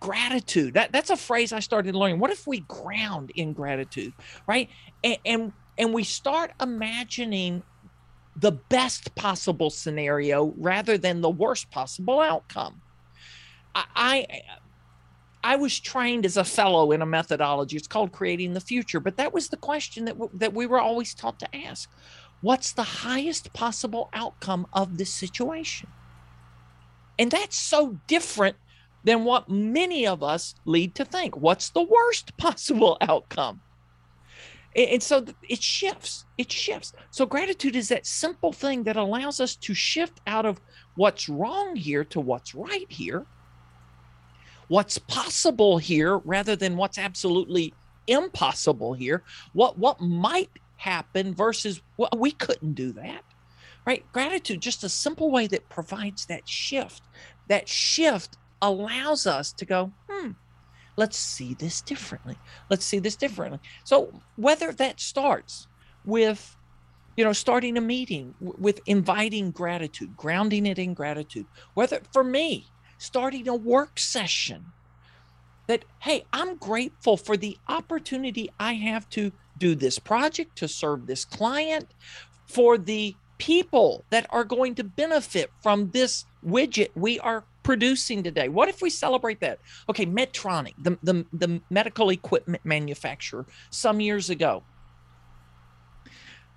gratitude 0.00 0.74
that 0.74 0.92
that's 0.92 1.10
a 1.10 1.16
phrase 1.16 1.52
i 1.52 1.60
started 1.60 1.94
learning 1.94 2.18
what 2.18 2.30
if 2.30 2.46
we 2.46 2.60
ground 2.60 3.30
in 3.34 3.52
gratitude 3.52 4.12
right 4.46 4.68
and 5.02 5.18
and, 5.24 5.52
and 5.76 5.94
we 5.94 6.04
start 6.04 6.52
imagining 6.60 7.62
the 8.36 8.52
best 8.52 9.14
possible 9.16 9.70
scenario 9.70 10.54
rather 10.56 10.96
than 10.98 11.20
the 11.20 11.30
worst 11.30 11.70
possible 11.70 12.20
outcome 12.20 12.80
I, 13.74 13.84
I 13.94 14.26
I 15.44 15.56
was 15.56 15.78
trained 15.78 16.26
as 16.26 16.36
a 16.36 16.44
fellow 16.44 16.90
in 16.92 17.00
a 17.00 17.06
methodology. 17.06 17.76
It's 17.76 17.86
called 17.86 18.12
creating 18.12 18.54
the 18.54 18.60
future, 18.60 19.00
but 19.00 19.16
that 19.16 19.32
was 19.32 19.48
the 19.48 19.56
question 19.56 20.04
that 20.06 20.18
w- 20.18 20.30
that 20.34 20.52
we 20.52 20.66
were 20.66 20.80
always 20.80 21.14
taught 21.14 21.38
to 21.40 21.56
ask. 21.56 21.90
What's 22.40 22.72
the 22.72 22.82
highest 22.82 23.52
possible 23.52 24.10
outcome 24.12 24.66
of 24.72 24.98
this 24.98 25.14
situation? 25.14 25.94
And 27.18 27.30
that's 27.30 27.56
so 27.56 28.00
different 28.06 28.56
than 29.04 29.24
what 29.24 29.48
many 29.48 30.06
of 30.06 30.22
us 30.22 30.54
lead 30.64 30.94
to 30.96 31.04
think. 31.04 31.36
What's 31.36 31.70
the 31.70 31.82
worst 31.82 32.36
possible 32.36 32.98
outcome? 33.00 33.60
And 34.76 35.02
so 35.02 35.24
it 35.48 35.62
shifts. 35.62 36.24
It 36.36 36.52
shifts. 36.52 36.92
So 37.10 37.26
gratitude 37.26 37.74
is 37.74 37.88
that 37.88 38.06
simple 38.06 38.52
thing 38.52 38.84
that 38.84 38.96
allows 38.96 39.40
us 39.40 39.56
to 39.56 39.74
shift 39.74 40.20
out 40.26 40.46
of 40.46 40.60
what's 40.94 41.28
wrong 41.28 41.74
here 41.74 42.04
to 42.04 42.20
what's 42.20 42.54
right 42.54 42.86
here, 42.88 43.26
what's 44.68 44.98
possible 44.98 45.78
here 45.78 46.18
rather 46.18 46.54
than 46.54 46.76
what's 46.76 46.98
absolutely 46.98 47.74
impossible 48.06 48.94
here, 48.94 49.24
what 49.52 49.78
what 49.78 50.00
might 50.00 50.50
happen 50.76 51.34
versus 51.34 51.80
well, 51.96 52.10
we 52.16 52.30
couldn't 52.30 52.74
do 52.74 52.92
that. 52.92 53.24
Right? 53.86 54.04
Gratitude, 54.12 54.60
just 54.60 54.84
a 54.84 54.88
simple 54.88 55.30
way 55.30 55.46
that 55.46 55.68
provides 55.70 56.26
that 56.26 56.46
shift. 56.46 57.02
That 57.48 57.68
shift 57.68 58.36
allows 58.62 59.26
us 59.26 59.52
to 59.54 59.64
go, 59.64 59.92
hmm, 60.08 60.30
let's 60.96 61.16
see 61.16 61.54
this 61.54 61.80
differently. 61.80 62.36
Let's 62.70 62.84
see 62.84 62.98
this 62.98 63.16
differently. 63.16 63.60
So 63.84 64.20
whether 64.36 64.72
that 64.72 65.00
starts 65.00 65.68
with, 66.04 66.56
you 67.16 67.24
know, 67.24 67.32
starting 67.32 67.76
a 67.76 67.80
meeting 67.80 68.34
with 68.40 68.80
inviting 68.86 69.50
gratitude, 69.50 70.16
grounding 70.16 70.66
it 70.66 70.78
in 70.78 70.94
gratitude, 70.94 71.46
whether 71.74 72.00
for 72.12 72.24
me, 72.24 72.66
starting 72.98 73.48
a 73.48 73.54
work 73.54 73.98
session 73.98 74.66
that, 75.68 75.84
hey, 76.00 76.24
I'm 76.32 76.56
grateful 76.56 77.16
for 77.16 77.36
the 77.36 77.56
opportunity 77.68 78.50
I 78.58 78.74
have 78.74 79.08
to 79.10 79.30
do 79.56 79.74
this 79.74 79.98
project, 79.98 80.56
to 80.56 80.68
serve 80.68 81.06
this 81.06 81.24
client, 81.24 81.92
for 82.46 82.78
the 82.78 83.14
people 83.38 84.04
that 84.10 84.26
are 84.30 84.44
going 84.44 84.74
to 84.74 84.84
benefit 84.84 85.50
from 85.62 85.90
this 85.90 86.24
widget 86.44 86.90
we 86.94 87.20
are 87.20 87.44
producing 87.68 88.22
today. 88.22 88.48
What 88.48 88.70
if 88.70 88.80
we 88.80 88.88
celebrate 88.88 89.40
that? 89.40 89.58
Okay, 89.90 90.06
Medtronic, 90.06 90.72
the, 90.82 90.96
the, 91.02 91.26
the 91.34 91.60
medical 91.68 92.08
equipment 92.08 92.64
manufacturer, 92.64 93.44
some 93.68 94.00
years 94.00 94.30
ago, 94.30 94.62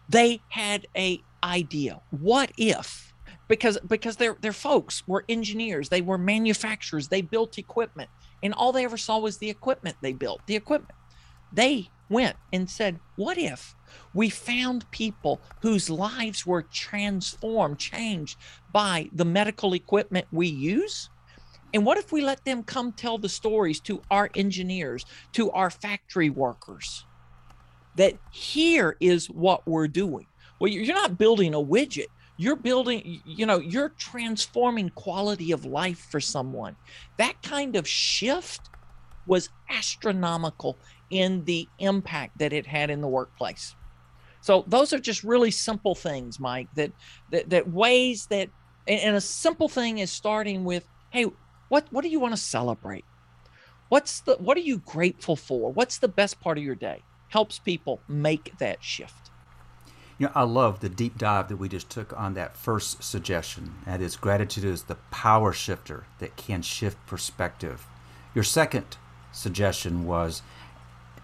they 0.07 0.39
had 0.47 0.87
a 0.95 1.21
idea. 1.43 1.99
What 2.11 2.53
if 2.57 3.13
because 3.49 3.77
because 3.85 4.15
their 4.15 4.37
their 4.39 4.53
folks 4.53 5.05
were 5.05 5.25
engineers, 5.27 5.89
they 5.89 5.99
were 5.99 6.17
manufacturers, 6.17 7.09
they 7.09 7.21
built 7.21 7.57
equipment, 7.57 8.09
and 8.41 8.53
all 8.53 8.71
they 8.71 8.85
ever 8.85 8.95
saw 8.95 9.19
was 9.19 9.37
the 9.37 9.49
equipment 9.49 9.97
they 10.01 10.13
built, 10.13 10.39
the 10.45 10.55
equipment. 10.55 10.95
They 11.51 11.89
went 12.11 12.35
and 12.53 12.69
said, 12.69 12.99
"What 13.15 13.37
if 13.37 13.75
we 14.13 14.29
found 14.29 14.91
people 14.91 15.41
whose 15.61 15.89
lives 15.89 16.45
were 16.45 16.61
transformed, 16.61 17.79
changed 17.79 18.37
by 18.71 19.09
the 19.13 19.25
medical 19.25 19.73
equipment 19.73 20.27
we 20.31 20.47
use?" 20.47 21.09
And 21.73 21.85
what 21.85 21.97
if 21.97 22.11
we 22.11 22.21
let 22.21 22.43
them 22.43 22.63
come 22.63 22.91
tell 22.91 23.17
the 23.17 23.29
stories 23.29 23.79
to 23.81 24.01
our 24.11 24.29
engineers, 24.35 25.05
to 25.31 25.49
our 25.51 25.69
factory 25.69 26.29
workers? 26.29 27.05
That 27.95 28.15
here 28.31 28.97
is 28.99 29.29
what 29.29 29.65
we're 29.65 29.87
doing. 29.87 30.27
Well, 30.59 30.69
you're 30.69 30.93
not 30.93 31.17
building 31.17 31.53
a 31.53 31.59
widget. 31.59 32.07
You're 32.37 32.55
building, 32.55 33.21
you 33.25 33.45
know, 33.45 33.59
you're 33.59 33.89
transforming 33.89 34.89
quality 34.89 35.51
of 35.51 35.63
life 35.65 35.99
for 36.09 36.19
someone. 36.19 36.75
That 37.17 37.41
kind 37.41 37.75
of 37.75 37.87
shift 37.87 38.69
was 39.27 39.49
astronomical 39.69 40.77
in 41.11 41.45
the 41.45 41.67
impact 41.79 42.39
that 42.39 42.53
it 42.53 42.65
had 42.65 42.89
in 42.89 43.01
the 43.01 43.07
workplace. 43.07 43.75
So 44.41 44.63
those 44.67 44.91
are 44.91 44.99
just 44.99 45.23
really 45.23 45.51
simple 45.51 45.93
things, 45.93 46.39
Mike, 46.39 46.67
that 46.75 46.91
that, 47.29 47.49
that 47.51 47.69
ways 47.69 48.25
that 48.27 48.49
and 48.87 49.15
a 49.15 49.21
simple 49.21 49.69
thing 49.69 49.99
is 49.99 50.11
starting 50.11 50.63
with, 50.63 50.87
hey, 51.11 51.27
what 51.69 51.85
what 51.91 52.01
do 52.01 52.09
you 52.09 52.19
want 52.19 52.33
to 52.33 52.41
celebrate? 52.41 53.05
What's 53.89 54.21
the 54.21 54.35
what 54.37 54.57
are 54.57 54.61
you 54.61 54.79
grateful 54.79 55.35
for? 55.35 55.71
What's 55.71 55.99
the 55.99 56.07
best 56.07 56.39
part 56.39 56.57
of 56.57 56.63
your 56.63 56.75
day? 56.75 57.03
Helps 57.29 57.59
people 57.59 58.01
make 58.07 58.57
that 58.57 58.83
shift. 58.83 59.29
You 60.17 60.27
know, 60.27 60.33
I 60.35 60.43
love 60.43 60.81
the 60.81 60.89
deep 60.89 61.17
dive 61.17 61.47
that 61.47 61.57
we 61.57 61.67
just 61.67 61.89
took 61.89 62.17
on 62.19 62.35
that 62.35 62.55
first 62.55 63.03
suggestion. 63.03 63.73
That 63.85 64.01
is, 64.01 64.15
gratitude 64.15 64.65
is 64.65 64.83
the 64.83 64.97
power 65.09 65.51
shifter 65.51 66.05
that 66.19 66.35
can 66.35 66.61
shift 66.61 67.03
perspective. 67.07 67.87
Your 68.35 68.43
second 68.43 68.97
suggestion 69.31 70.05
was 70.05 70.43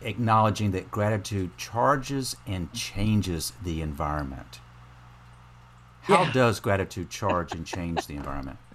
acknowledging 0.01 0.71
that 0.71 0.91
gratitude 0.91 1.57
charges 1.57 2.35
and 2.45 2.71
changes 2.73 3.53
the 3.63 3.81
environment. 3.81 4.59
How 6.01 6.23
yeah. 6.23 6.31
does 6.31 6.59
gratitude 6.59 7.09
charge 7.09 7.53
and 7.53 7.65
change 7.65 8.07
the 8.07 8.15
environment? 8.15 8.57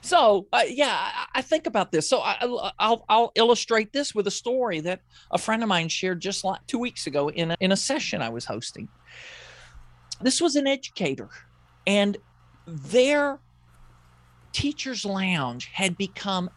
So 0.00 0.46
uh, 0.52 0.62
yeah, 0.68 1.10
I, 1.34 1.42
think 1.42 1.66
about 1.66 1.90
this. 1.90 2.08
So 2.08 2.20
I, 2.20 2.44
will 2.46 2.70
I'll 3.08 3.32
illustrate 3.34 3.92
this 3.92 4.14
with 4.14 4.28
a 4.28 4.30
story 4.30 4.78
that 4.78 5.00
a 5.32 5.38
friend 5.38 5.60
of 5.60 5.68
mine 5.68 5.88
shared 5.88 6.20
just 6.20 6.44
like 6.44 6.64
two 6.68 6.78
weeks 6.78 7.08
ago 7.08 7.30
in 7.30 7.50
a, 7.50 7.56
in 7.58 7.72
a 7.72 7.76
session 7.76 8.22
I 8.22 8.28
was 8.28 8.44
hosting. 8.44 8.88
This 10.20 10.40
was 10.40 10.54
an 10.54 10.68
educator, 10.68 11.30
and 11.84 12.16
their 12.64 13.40
teachers' 14.52 15.04
lounge 15.04 15.66
had 15.66 15.98
become 15.98 16.48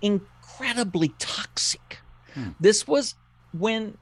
incredibly 0.00 1.08
toxic. 1.18 1.98
Hmm. 2.34 2.50
This 2.60 2.86
was 2.86 3.14
when 3.58 3.96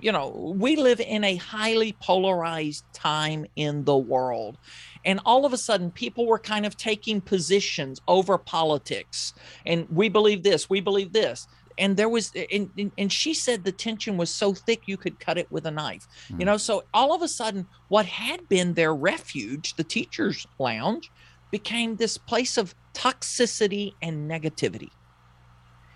you 0.00 0.10
know 0.10 0.54
we 0.56 0.76
live 0.76 1.00
in 1.00 1.22
a 1.22 1.36
highly 1.36 1.92
polarized 2.00 2.84
time 2.92 3.46
in 3.56 3.84
the 3.84 3.96
world. 3.96 4.56
And 5.04 5.20
all 5.24 5.44
of 5.44 5.52
a 5.52 5.58
sudden 5.58 5.90
people 5.90 6.26
were 6.26 6.38
kind 6.38 6.66
of 6.66 6.76
taking 6.76 7.20
positions 7.20 8.00
over 8.08 8.38
politics. 8.38 9.34
And 9.66 9.86
we 9.90 10.08
believe 10.08 10.42
this 10.42 10.70
we 10.70 10.80
believe 10.80 11.12
this. 11.12 11.46
And 11.76 11.96
there 11.96 12.08
was 12.08 12.32
and, 12.52 12.90
and 12.98 13.12
she 13.12 13.34
said 13.34 13.62
the 13.62 13.72
tension 13.72 14.16
was 14.16 14.30
so 14.30 14.52
thick 14.54 14.82
you 14.86 14.96
could 14.96 15.20
cut 15.20 15.38
it 15.38 15.50
with 15.52 15.66
a 15.66 15.70
knife. 15.70 16.08
Mm. 16.30 16.40
you 16.40 16.46
know 16.46 16.56
so 16.56 16.84
all 16.94 17.14
of 17.14 17.22
a 17.22 17.28
sudden 17.28 17.66
what 17.88 18.06
had 18.06 18.48
been 18.48 18.74
their 18.74 18.94
refuge 18.94 19.74
the 19.74 19.84
teachers 19.84 20.46
lounge 20.58 21.10
became 21.50 21.96
this 21.96 22.18
place 22.18 22.56
of 22.56 22.74
toxicity 22.94 23.94
and 24.02 24.30
negativity. 24.30 24.90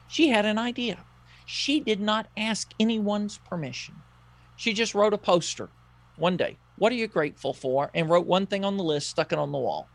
She 0.09 0.29
had 0.29 0.45
an 0.45 0.59
idea 0.59 0.99
she 1.47 1.81
did 1.81 2.01
not 2.01 2.29
ask 2.37 2.73
anyone's 2.79 3.39
permission. 3.39 3.95
She 4.57 4.73
just 4.73 4.95
wrote 4.95 5.15
a 5.15 5.19
poster 5.19 5.71
one 6.17 6.37
day. 6.37 6.59
What 6.77 6.93
are 6.93 6.97
you 6.97 7.07
grateful 7.07 7.53
for? 7.53 7.91
And 7.95 8.09
wrote 8.09 8.27
one 8.27 8.47
thing 8.47 8.65
on 8.65 8.77
the 8.77 8.85
list, 8.85 9.11
stuck 9.11 9.33
it 9.33 9.39
on 9.39 9.53
the 9.53 9.59
wall. 9.59 9.89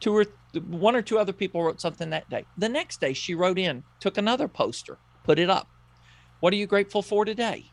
Two 0.00 0.16
or 0.16 0.24
one 0.68 0.94
or 0.94 1.02
two 1.02 1.18
other 1.18 1.32
people 1.32 1.62
wrote 1.62 1.80
something 1.80 2.10
that 2.10 2.28
day. 2.28 2.44
The 2.58 2.68
next 2.68 3.00
day, 3.00 3.12
she 3.12 3.34
wrote 3.34 3.58
in, 3.58 3.82
took 4.00 4.18
another 4.18 4.48
poster, 4.48 4.98
put 5.24 5.38
it 5.38 5.50
up. 5.50 5.68
What 6.40 6.52
are 6.52 6.56
you 6.56 6.66
grateful 6.66 7.02
for 7.02 7.24
today? 7.24 7.66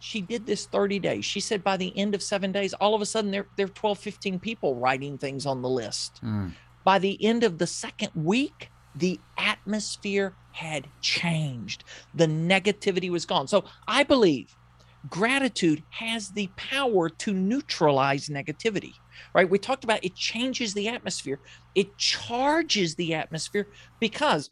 She 0.00 0.20
did 0.20 0.46
this 0.46 0.66
30 0.66 0.98
days. 1.00 1.24
She 1.24 1.40
said 1.40 1.62
by 1.64 1.76
the 1.76 1.96
end 1.96 2.14
of 2.14 2.22
seven 2.22 2.52
days, 2.52 2.72
all 2.74 2.94
of 2.94 3.02
a 3.02 3.06
sudden 3.06 3.30
there, 3.30 3.46
there 3.56 3.66
are 3.66 3.70
12, 3.70 3.98
15 3.98 4.38
people 4.38 4.76
writing 4.76 5.18
things 5.18 5.44
on 5.44 5.62
the 5.62 5.68
list. 5.68 6.20
Mm. 6.24 6.52
By 6.84 6.98
the 6.98 7.22
end 7.24 7.44
of 7.44 7.58
the 7.58 7.66
second 7.66 8.10
week, 8.14 8.70
the 8.94 9.20
atmosphere 9.36 10.34
had 10.58 10.88
changed. 11.00 11.84
The 12.14 12.26
negativity 12.26 13.10
was 13.10 13.24
gone. 13.24 13.46
So 13.46 13.64
I 13.86 14.02
believe 14.02 14.56
gratitude 15.08 15.84
has 15.90 16.30
the 16.30 16.48
power 16.56 17.08
to 17.08 17.32
neutralize 17.32 18.28
negativity, 18.28 18.94
right? 19.34 19.48
We 19.48 19.60
talked 19.60 19.84
about 19.84 20.04
it 20.04 20.16
changes 20.16 20.74
the 20.74 20.88
atmosphere, 20.88 21.38
it 21.76 21.96
charges 21.96 22.96
the 22.96 23.14
atmosphere 23.14 23.68
because 24.00 24.50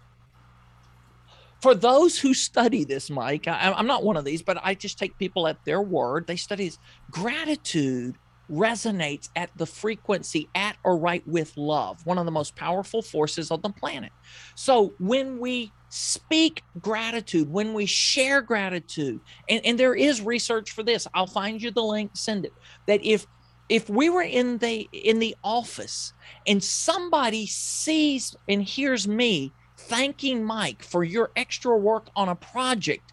for 1.61 1.75
those 1.75 2.17
who 2.19 2.35
study 2.35 2.85
this, 2.85 3.11
Mike, 3.11 3.49
I, 3.49 3.75
am 3.77 3.89
not 3.89 4.05
one 4.05 4.17
of 4.17 4.25
these, 4.25 4.43
but 4.43 4.59
I 4.63 4.75
just 4.75 5.01
take 5.01 5.19
people 5.19 5.49
at 5.49 5.65
their 5.65 5.83
word. 5.83 6.29
They 6.29 6.37
study 6.37 6.67
this. 6.67 6.79
Gratitude 7.11 8.17
resonates 8.49 9.31
at 9.35 9.51
the 9.57 9.67
frequency 9.67 10.49
at 10.55 10.77
or 10.85 10.97
right 10.97 11.27
with 11.27 11.57
love, 11.57 12.07
one 12.07 12.19
of 12.19 12.27
the 12.27 12.31
most 12.31 12.55
powerful 12.55 13.03
forces 13.03 13.51
on 13.51 13.61
the 13.63 13.71
planet. 13.71 14.13
So 14.55 14.95
when 14.99 15.41
we 15.41 15.73
speak 15.89 16.63
gratitude, 16.81 17.51
when 17.51 17.75
we 17.75 17.87
share 17.87 18.43
gratitude, 18.43 19.21
and, 19.49 19.65
and 19.65 19.79
there 19.79 19.95
is 19.95 20.21
research 20.21 20.73
for 20.73 20.83
this, 20.83 21.07
I'll 21.15 21.27
find 21.27 21.61
you 21.61 21.71
the 21.71 21.83
link, 21.83 22.13
send 22.15 22.45
it. 22.45 22.53
That 22.87 23.05
if 23.05 23.27
if 23.69 23.91
we 23.91 24.09
were 24.11 24.23
in 24.23 24.59
the 24.59 24.89
in 24.93 25.19
the 25.19 25.37
office 25.43 26.13
and 26.47 26.63
somebody 26.63 27.47
sees 27.47 28.37
and 28.49 28.63
hears 28.63 29.09
me 29.09 29.53
thanking 29.77 30.45
Mike 30.45 30.83
for 30.83 31.03
your 31.03 31.31
extra 31.37 31.77
work 31.77 32.09
on 32.15 32.29
a 32.29 32.37
project 32.37 33.13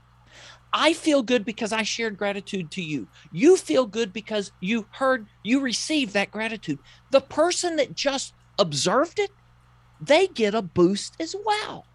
I 0.73 0.93
feel 0.93 1.21
good 1.21 1.45
because 1.45 1.71
I 1.71 1.83
shared 1.83 2.17
gratitude 2.17 2.71
to 2.71 2.81
you. 2.81 3.07
You 3.31 3.57
feel 3.57 3.85
good 3.85 4.11
because 4.11 4.51
you 4.59 4.87
heard, 4.89 5.27
you 5.43 5.59
received 5.59 6.13
that 6.13 6.31
gratitude. 6.31 6.79
The 7.11 7.21
person 7.21 7.75
that 7.75 7.93
just 7.93 8.33
observed 8.57 9.19
it, 9.19 9.29
they 10.01 10.25
get 10.25 10.55
a 10.55 10.63
boost 10.63 11.15
as 11.19 11.35
well. 11.45 11.85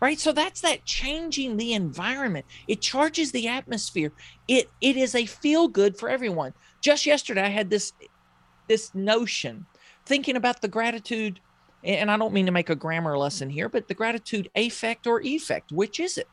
Right? 0.00 0.18
So 0.18 0.32
that's 0.32 0.60
that 0.60 0.84
changing 0.84 1.56
the 1.56 1.72
environment. 1.72 2.46
It 2.68 2.80
charges 2.80 3.32
the 3.32 3.48
atmosphere. 3.48 4.12
It 4.46 4.70
it 4.80 4.96
is 4.96 5.14
a 5.14 5.26
feel 5.26 5.68
good 5.68 5.98
for 5.98 6.08
everyone. 6.08 6.54
Just 6.80 7.04
yesterday 7.04 7.42
I 7.42 7.48
had 7.48 7.70
this 7.70 7.92
this 8.68 8.94
notion 8.94 9.66
thinking 10.06 10.36
about 10.36 10.60
the 10.60 10.68
gratitude 10.68 11.40
and 11.84 12.10
I 12.10 12.16
don't 12.16 12.32
mean 12.32 12.46
to 12.46 12.52
make 12.52 12.70
a 12.70 12.74
grammar 12.74 13.16
lesson 13.16 13.50
here, 13.50 13.68
but 13.68 13.88
the 13.88 13.94
gratitude 13.94 14.50
affect 14.56 15.06
or 15.06 15.20
effect, 15.20 15.70
which 15.70 16.00
is 16.00 16.18
it? 16.18 16.28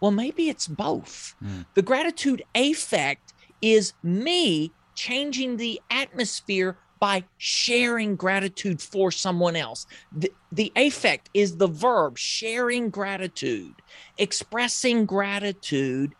Well, 0.00 0.12
maybe 0.12 0.48
it's 0.48 0.68
both. 0.68 1.34
Mm. 1.42 1.66
The 1.74 1.82
gratitude 1.82 2.44
affect 2.54 3.34
is 3.60 3.94
me 4.02 4.72
changing 4.94 5.56
the 5.56 5.80
atmosphere 5.90 6.76
by 6.98 7.24
sharing 7.36 8.16
gratitude 8.16 8.80
for 8.80 9.10
someone 9.10 9.56
else. 9.56 9.86
The, 10.16 10.32
the 10.52 10.72
affect 10.76 11.30
is 11.34 11.56
the 11.56 11.68
verb 11.68 12.18
sharing 12.18 12.90
gratitude, 12.90 13.74
expressing 14.18 15.06
gratitude. 15.06 16.14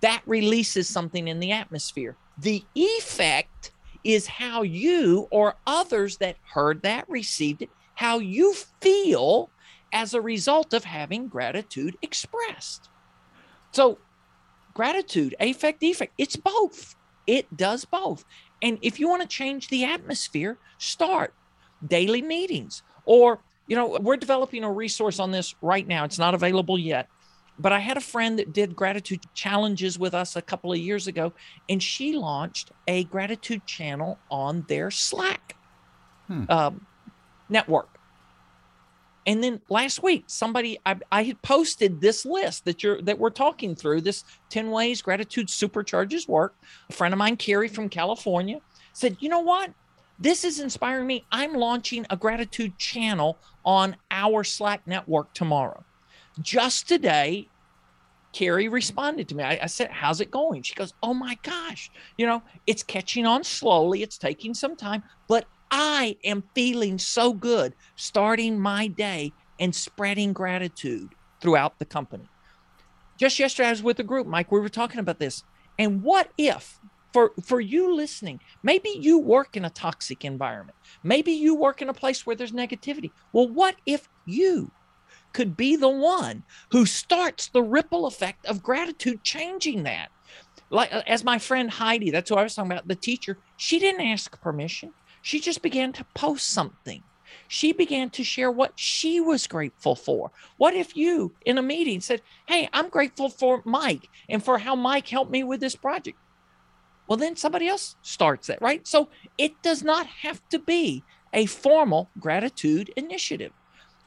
That 0.00 0.22
releases 0.26 0.88
something 0.88 1.28
in 1.28 1.40
the 1.40 1.52
atmosphere. 1.52 2.16
The 2.38 2.64
effect 2.74 3.72
is 4.04 4.26
how 4.26 4.62
you 4.62 5.28
or 5.30 5.56
others 5.66 6.16
that 6.18 6.36
heard 6.54 6.82
that, 6.82 7.08
received 7.08 7.62
it, 7.62 7.70
how 7.94 8.18
you 8.18 8.54
feel 8.80 9.50
as 9.92 10.14
a 10.14 10.20
result 10.20 10.72
of 10.72 10.84
having 10.84 11.28
gratitude 11.28 11.96
expressed. 12.00 12.88
So, 13.72 13.98
gratitude, 14.74 15.34
affect, 15.40 15.82
effect, 15.82 16.14
it's 16.16 16.36
both. 16.36 16.94
It 17.26 17.54
does 17.56 17.84
both. 17.84 18.24
And 18.62 18.78
if 18.82 19.00
you 19.00 19.08
want 19.08 19.22
to 19.22 19.28
change 19.28 19.68
the 19.68 19.84
atmosphere, 19.84 20.58
start 20.78 21.34
daily 21.86 22.22
meetings 22.22 22.82
or 23.04 23.40
you 23.66 23.76
know, 23.76 23.96
we're 24.00 24.16
developing 24.16 24.64
a 24.64 24.72
resource 24.72 25.20
on 25.20 25.30
this 25.30 25.54
right 25.62 25.86
now. 25.86 26.02
It's 26.02 26.18
not 26.18 26.34
available 26.34 26.76
yet. 26.76 27.08
but 27.56 27.72
I 27.72 27.78
had 27.78 27.96
a 27.96 28.00
friend 28.00 28.38
that 28.38 28.52
did 28.52 28.74
gratitude 28.74 29.20
challenges 29.34 29.98
with 29.98 30.14
us 30.14 30.34
a 30.34 30.42
couple 30.42 30.72
of 30.72 30.78
years 30.78 31.06
ago, 31.06 31.32
and 31.68 31.82
she 31.82 32.14
launched 32.14 32.72
a 32.88 33.04
gratitude 33.04 33.66
channel 33.66 34.18
on 34.30 34.64
their 34.66 34.90
Slack 34.90 35.56
hmm. 36.26 36.44
um, 36.48 36.86
network. 37.48 37.99
And 39.30 39.44
then 39.44 39.60
last 39.68 40.02
week, 40.02 40.24
somebody 40.26 40.80
I, 40.84 40.96
I 41.12 41.22
had 41.22 41.40
posted 41.40 42.00
this 42.00 42.26
list 42.26 42.64
that 42.64 42.82
you're 42.82 43.00
that 43.02 43.16
we're 43.16 43.30
talking 43.30 43.76
through. 43.76 44.00
This 44.00 44.24
ten 44.48 44.72
ways 44.72 45.02
gratitude 45.02 45.46
supercharges 45.46 46.26
work. 46.26 46.56
A 46.88 46.92
friend 46.92 47.14
of 47.14 47.18
mine, 47.18 47.36
Carrie 47.36 47.68
from 47.68 47.88
California, 47.88 48.60
said, 48.92 49.18
"You 49.20 49.28
know 49.28 49.38
what? 49.38 49.72
This 50.18 50.42
is 50.42 50.58
inspiring 50.58 51.06
me. 51.06 51.24
I'm 51.30 51.54
launching 51.54 52.06
a 52.10 52.16
gratitude 52.16 52.76
channel 52.76 53.38
on 53.64 53.94
our 54.10 54.42
Slack 54.42 54.84
network 54.84 55.32
tomorrow." 55.32 55.84
Just 56.42 56.88
today, 56.88 57.46
Carrie 58.32 58.66
responded 58.66 59.28
to 59.28 59.36
me. 59.36 59.44
I, 59.44 59.60
I, 59.62 59.66
said, 59.66 59.92
How's 59.92 60.20
it 60.20 60.32
going? 60.32 60.62
She 60.62 60.74
goes, 60.74 60.92
Oh 61.02 61.14
my 61.14 61.36
gosh, 61.42 61.90
you 62.16 62.26
know, 62.26 62.42
it's 62.66 62.82
catching 62.82 63.26
on 63.26 63.44
slowly. 63.44 64.02
It's 64.02 64.18
taking 64.18 64.54
some 64.54 64.76
time, 64.76 65.02
but 65.28 65.46
I 65.70 66.16
am 66.24 66.44
feeling 66.54 66.98
so 66.98 67.32
good 67.32 67.74
starting 67.96 68.58
my 68.58 68.86
day 68.86 69.32
and 69.58 69.74
spreading 69.74 70.32
gratitude 70.32 71.14
throughout 71.40 71.78
the 71.78 71.84
company. 71.84 72.28
Just 73.18 73.38
yesterday, 73.38 73.68
I 73.68 73.72
was 73.72 73.82
with 73.82 73.98
a 73.98 74.04
group, 74.04 74.26
Mike. 74.26 74.50
We 74.50 74.60
were 74.60 74.68
talking 74.68 75.00
about 75.00 75.18
this. 75.18 75.44
And 75.78 76.02
what 76.02 76.30
if, 76.38 76.80
for, 77.12 77.32
for 77.44 77.60
you 77.60 77.94
listening, 77.94 78.40
maybe 78.62 78.90
you 78.90 79.18
work 79.18 79.56
in 79.56 79.64
a 79.64 79.70
toxic 79.70 80.24
environment, 80.24 80.78
maybe 81.02 81.32
you 81.32 81.54
work 81.54 81.82
in 81.82 81.88
a 81.88 81.94
place 81.94 82.24
where 82.24 82.36
there's 82.36 82.52
negativity. 82.52 83.10
Well, 83.32 83.48
what 83.48 83.76
if 83.84 84.08
you 84.26 84.70
could 85.32 85.56
be 85.56 85.76
the 85.76 85.88
one 85.88 86.44
who 86.72 86.86
starts 86.86 87.48
the 87.48 87.62
ripple 87.62 88.06
effect 88.06 88.46
of 88.46 88.62
gratitude 88.62 89.22
changing 89.22 89.82
that? 89.84 90.08
Like, 90.70 90.92
uh, 90.92 91.02
as 91.06 91.24
my 91.24 91.38
friend 91.38 91.70
Heidi, 91.70 92.10
that's 92.10 92.30
who 92.30 92.36
I 92.36 92.42
was 92.44 92.54
talking 92.54 92.72
about, 92.72 92.88
the 92.88 92.94
teacher, 92.94 93.38
she 93.56 93.78
didn't 93.78 94.06
ask 94.06 94.40
permission. 94.40 94.92
She 95.22 95.40
just 95.40 95.62
began 95.62 95.92
to 95.94 96.06
post 96.14 96.48
something. 96.48 97.02
She 97.48 97.72
began 97.72 98.10
to 98.10 98.24
share 98.24 98.50
what 98.50 98.72
she 98.76 99.20
was 99.20 99.46
grateful 99.46 99.94
for. 99.94 100.30
What 100.56 100.74
if 100.74 100.96
you 100.96 101.34
in 101.44 101.58
a 101.58 101.62
meeting 101.62 102.00
said, 102.00 102.22
Hey, 102.46 102.68
I'm 102.72 102.88
grateful 102.88 103.28
for 103.28 103.62
Mike 103.64 104.08
and 104.28 104.44
for 104.44 104.58
how 104.58 104.74
Mike 104.74 105.08
helped 105.08 105.30
me 105.30 105.44
with 105.44 105.60
this 105.60 105.76
project? 105.76 106.18
Well, 107.08 107.16
then 107.16 107.36
somebody 107.36 107.66
else 107.66 107.96
starts 108.02 108.46
that, 108.46 108.62
right? 108.62 108.86
So 108.86 109.10
it 109.36 109.62
does 109.62 109.82
not 109.82 110.06
have 110.06 110.40
to 110.50 110.60
be 110.60 111.02
a 111.32 111.46
formal 111.46 112.12
gratitude 112.18 112.92
initiative. 112.96 113.52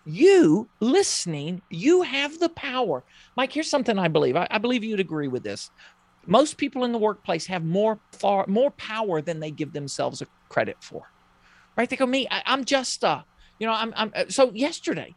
You 0.06 0.70
listening, 0.80 1.62
you 1.70 2.02
have 2.02 2.40
the 2.40 2.50
power. 2.50 3.04
Mike, 3.38 3.54
here's 3.54 3.70
something 3.70 3.98
I 3.98 4.10
believe. 4.10 4.36
I, 4.36 4.48
I 4.50 4.58
believe 4.58 4.84
you'd 4.84 5.00
agree 5.00 5.28
with 5.28 5.44
this 5.44 5.70
most 6.26 6.58
people 6.58 6.84
in 6.84 6.92
the 6.92 6.98
workplace 6.98 7.46
have 7.48 7.64
more 7.64 8.00
far 8.12 8.46
more 8.48 8.72
power 8.72 9.22
than 9.22 9.40
they 9.40 9.52
give 9.52 9.74
themselves 9.74 10.22
a 10.22 10.28
credit 10.50 10.78
for 10.82 11.14
right? 11.76 11.90
They 11.90 11.96
go 11.96 12.06
me 12.06 12.28
I, 12.30 12.42
am 12.46 12.66
just 12.66 13.04
uh 13.04 13.24
you 13.60 13.68
know 13.68 13.74
I'm, 13.74 13.94
I'm 13.96 14.12
uh, 14.16 14.26
so 14.30 14.52
yesterday 14.54 15.16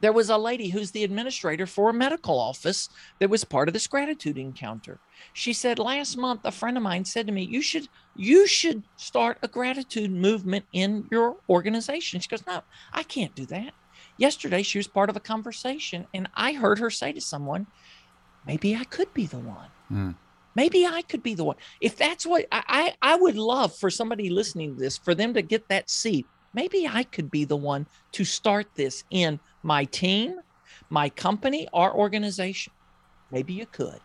there 0.00 0.12
was 0.12 0.30
a 0.30 0.36
lady 0.36 0.70
who's 0.70 0.90
the 0.90 1.04
administrator 1.04 1.64
for 1.64 1.90
a 1.90 1.94
medical 1.94 2.38
office 2.38 2.88
that 3.20 3.30
was 3.30 3.44
part 3.44 3.68
of 3.68 3.72
this 3.72 3.86
gratitude 3.86 4.36
encounter. 4.36 4.98
She 5.32 5.52
said 5.52 5.78
last 5.78 6.16
month 6.16 6.40
a 6.44 6.50
friend 6.50 6.76
of 6.76 6.82
mine 6.82 7.04
said 7.04 7.26
to 7.26 7.32
me 7.32 7.44
you 7.44 7.62
should 7.62 7.88
you 8.16 8.46
should 8.46 8.82
start 8.96 9.38
a 9.42 9.48
gratitude 9.48 10.10
movement 10.10 10.64
in 10.72 11.06
your 11.10 11.36
organization 11.48 12.20
she 12.20 12.28
goes 12.28 12.46
no 12.46 12.62
i 12.92 13.02
can't 13.02 13.34
do 13.34 13.46
that. 13.46 13.74
Yesterday 14.18 14.62
she 14.62 14.78
was 14.78 14.88
part 14.88 15.10
of 15.10 15.16
a 15.16 15.20
conversation 15.20 16.06
and 16.12 16.28
i 16.34 16.52
heard 16.52 16.78
her 16.78 16.90
say 16.90 17.12
to 17.12 17.20
someone 17.20 17.66
maybe 18.46 18.74
i 18.76 18.84
could 18.84 19.12
be 19.14 19.26
the 19.26 19.38
one 19.38 19.68
Mm. 19.92 20.14
Maybe 20.54 20.86
I 20.86 21.02
could 21.02 21.22
be 21.22 21.34
the 21.34 21.44
one. 21.44 21.56
If 21.80 21.96
that's 21.96 22.26
what 22.26 22.46
I, 22.52 22.94
I, 23.02 23.12
I 23.12 23.16
would 23.16 23.36
love 23.36 23.74
for 23.74 23.90
somebody 23.90 24.28
listening 24.28 24.74
to 24.74 24.80
this, 24.80 24.98
for 24.98 25.14
them 25.14 25.34
to 25.34 25.42
get 25.42 25.68
that 25.68 25.88
seat. 25.88 26.26
Maybe 26.54 26.86
I 26.86 27.04
could 27.04 27.30
be 27.30 27.44
the 27.44 27.56
one 27.56 27.86
to 28.12 28.24
start 28.24 28.66
this 28.74 29.04
in 29.10 29.40
my 29.62 29.84
team, 29.84 30.40
my 30.90 31.08
company, 31.08 31.66
our 31.72 31.94
organization. 31.94 32.72
Maybe 33.30 33.54
you 33.54 33.66
could. 33.66 34.00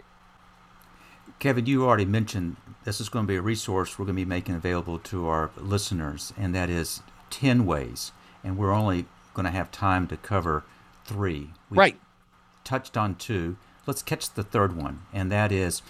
Kevin, 1.39 1.65
you 1.65 1.85
already 1.85 2.05
mentioned 2.05 2.55
this 2.85 3.01
is 3.01 3.09
going 3.09 3.25
to 3.25 3.27
be 3.27 3.35
a 3.35 3.41
resource 3.41 3.99
we're 3.99 4.05
going 4.05 4.15
to 4.15 4.21
be 4.21 4.25
making 4.25 4.55
available 4.55 4.97
to 4.99 5.27
our 5.27 5.51
listeners, 5.57 6.33
and 6.37 6.55
that 6.55 6.69
is 6.69 7.01
10 7.29 7.65
ways. 7.65 8.13
And 8.43 8.57
we're 8.57 8.71
only 8.71 9.05
going 9.33 9.45
to 9.45 9.51
have 9.51 9.69
time 9.71 10.07
to 10.07 10.17
cover 10.17 10.63
three. 11.05 11.49
We 11.69 11.77
right. 11.77 11.99
touched 12.63 12.95
on 12.95 13.15
two 13.15 13.57
let's 13.87 14.03
catch 14.03 14.33
the 14.33 14.43
third 14.43 14.75
one, 14.75 15.01
and 15.13 15.31
that 15.31 15.51
is 15.51 15.81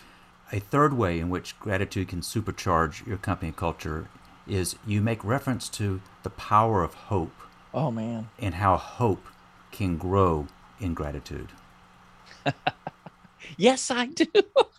a 0.52 0.60
third 0.60 0.94
way 0.94 1.20
in 1.20 1.30
which 1.30 1.60
gratitude 1.60 2.08
can 2.08 2.22
supercharge 2.22 3.06
your 3.06 3.18
company 3.18 3.52
culture 3.52 4.08
is 4.48 4.78
you 4.86 5.02
make 5.02 5.24
reference 5.24 5.68
to 5.68 6.02
the 6.24 6.30
power 6.30 6.84
of 6.84 6.94
hope. 6.94 7.34
Oh 7.74 7.92
man. 7.92 8.30
And 8.40 8.56
how 8.56 8.78
hope 8.78 9.26
can 9.72 9.98
grow 9.98 10.48
in 10.80 10.94
gratitude. 10.94 11.50
yes, 13.58 13.92
I 13.92 14.06
do. 14.06 14.26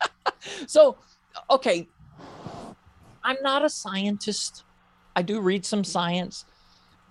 so, 0.66 0.96
okay, 1.50 1.86
I'm 3.22 3.36
not 3.42 3.64
a 3.64 3.68
scientist. 3.68 4.64
I 5.14 5.22
do 5.22 5.40
read 5.40 5.66
some 5.66 5.84
science. 5.84 6.46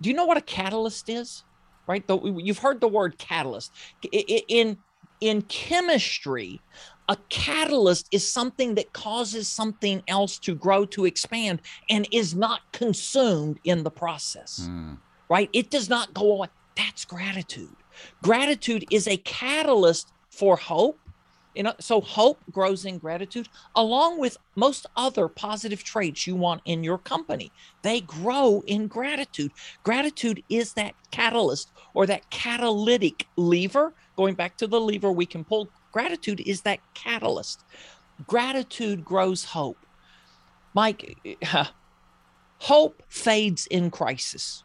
Do 0.00 0.08
you 0.08 0.16
know 0.16 0.26
what 0.26 0.36
a 0.36 0.42
catalyst 0.42 1.08
is? 1.08 1.44
Right? 1.86 2.04
You've 2.08 2.58
heard 2.58 2.80
the 2.80 2.88
word 2.88 3.18
catalyst. 3.18 3.72
In 4.12 4.78
in 5.20 5.42
chemistry, 5.42 6.60
a 7.08 7.16
catalyst 7.30 8.08
is 8.12 8.30
something 8.30 8.74
that 8.74 8.92
causes 8.92 9.48
something 9.48 10.02
else 10.08 10.38
to 10.40 10.54
grow, 10.54 10.84
to 10.86 11.06
expand, 11.06 11.62
and 11.88 12.06
is 12.12 12.34
not 12.34 12.60
consumed 12.72 13.58
in 13.64 13.82
the 13.82 13.90
process, 13.90 14.68
mm. 14.70 14.96
right? 15.28 15.48
It 15.52 15.70
does 15.70 15.88
not 15.88 16.12
go 16.12 16.32
away. 16.32 16.48
That's 16.76 17.04
gratitude. 17.04 17.74
Gratitude 18.22 18.84
is 18.90 19.08
a 19.08 19.16
catalyst 19.18 20.12
for 20.30 20.56
hope. 20.56 20.98
You 21.54 21.64
know, 21.64 21.74
so 21.80 22.00
hope 22.00 22.38
grows 22.52 22.84
in 22.84 22.98
gratitude 22.98 23.48
along 23.74 24.20
with 24.20 24.36
most 24.54 24.86
other 24.96 25.28
positive 25.28 25.82
traits 25.82 26.26
you 26.26 26.36
want 26.36 26.62
in 26.64 26.84
your 26.84 26.98
company. 26.98 27.50
They 27.82 28.00
grow 28.00 28.62
in 28.66 28.86
gratitude. 28.86 29.52
Gratitude 29.82 30.42
is 30.48 30.74
that 30.74 30.94
catalyst 31.10 31.72
or 31.94 32.06
that 32.06 32.30
catalytic 32.30 33.26
lever 33.36 33.92
going 34.18 34.34
back 34.34 34.56
to 34.56 34.66
the 34.66 34.80
lever 34.80 35.12
we 35.12 35.24
can 35.24 35.44
pull, 35.44 35.68
gratitude 35.92 36.42
is 36.44 36.62
that 36.62 36.80
catalyst. 36.92 37.64
Gratitude 38.26 39.04
grows 39.04 39.44
hope. 39.44 39.78
Mike, 40.74 41.16
hope 42.58 43.00
fades 43.08 43.68
in 43.68 43.92
crisis. 43.92 44.64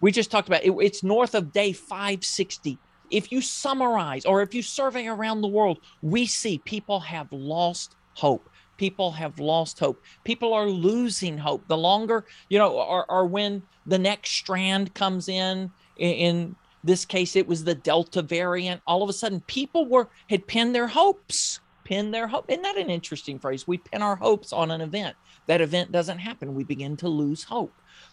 We 0.00 0.10
just 0.10 0.32
talked 0.32 0.48
about 0.48 0.64
it, 0.64 0.72
it's 0.80 1.04
north 1.04 1.36
of 1.36 1.52
day 1.52 1.72
560. 1.72 2.76
If 3.10 3.32
you 3.32 3.40
summarize 3.40 4.24
or 4.24 4.42
if 4.42 4.54
you 4.54 4.62
survey 4.62 5.06
around 5.06 5.40
the 5.40 5.48
world, 5.48 5.78
we 6.02 6.26
see 6.26 6.58
people 6.58 7.00
have 7.00 7.32
lost 7.32 7.96
hope. 8.14 8.48
People 8.76 9.10
have 9.12 9.38
lost 9.38 9.78
hope. 9.78 10.02
People 10.24 10.54
are 10.54 10.66
losing 10.66 11.36
hope. 11.36 11.66
The 11.68 11.76
longer, 11.76 12.24
you 12.48 12.58
know, 12.58 12.72
or, 12.72 13.10
or 13.10 13.26
when 13.26 13.62
the 13.86 13.98
next 13.98 14.30
strand 14.30 14.94
comes 14.94 15.28
in, 15.28 15.70
in 15.96 16.54
this 16.82 17.04
case 17.04 17.36
it 17.36 17.46
was 17.46 17.64
the 17.64 17.74
delta 17.74 18.22
variant 18.22 18.80
all 18.86 19.02
of 19.02 19.08
a 19.08 19.12
sudden 19.12 19.40
people 19.42 19.86
were 19.86 20.08
had 20.28 20.46
pinned 20.46 20.74
their 20.74 20.86
hopes 20.86 21.60
pinned 21.84 22.14
their 22.14 22.26
hope 22.26 22.46
isn't 22.48 22.62
that 22.62 22.76
an 22.76 22.88
interesting 22.88 23.38
phrase 23.38 23.66
we 23.66 23.78
pin 23.78 24.02
our 24.02 24.16
hopes 24.16 24.52
on 24.52 24.70
an 24.70 24.80
event 24.80 25.14
that 25.46 25.60
event 25.60 25.92
doesn't 25.92 26.18
happen. 26.18 26.54
We 26.54 26.64
begin 26.64 26.96
to 26.98 27.08
lose 27.08 27.44
hope. 27.44 27.72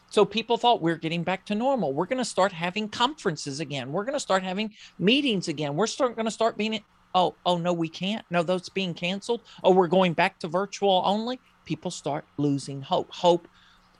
So 0.10 0.26
people 0.26 0.58
thought 0.58 0.82
we're 0.82 0.98
getting 0.98 1.24
back 1.24 1.46
to 1.48 1.56
normal. 1.56 1.94
We're 1.94 2.06
going 2.06 2.18
to 2.18 2.26
start 2.26 2.52
having 2.52 2.90
conferences 2.90 3.60
again. 3.60 3.92
We're 3.92 4.06
going 4.06 4.14
to 4.14 4.20
start 4.20 4.44
having 4.44 4.74
meetings 4.98 5.48
again. 5.48 5.76
We're 5.76 5.88
start 5.88 6.16
going 6.16 6.26
to 6.26 6.32
start 6.32 6.58
being 6.58 6.82
oh 7.14 7.36
oh 7.46 7.58
no 7.58 7.74
we 7.74 7.90
can't. 7.90 8.26
No 8.30 8.44
those 8.44 8.70
being 8.70 8.94
canceled? 8.94 9.42
Oh 9.64 9.72
we're 9.72 9.88
going 9.88 10.14
back 10.14 10.40
to 10.40 10.48
virtual 10.48 11.02
only? 11.06 11.40
People 11.66 11.92
start 11.92 12.26
losing 12.38 12.82
hope. 12.82 13.12
Hope 13.12 13.48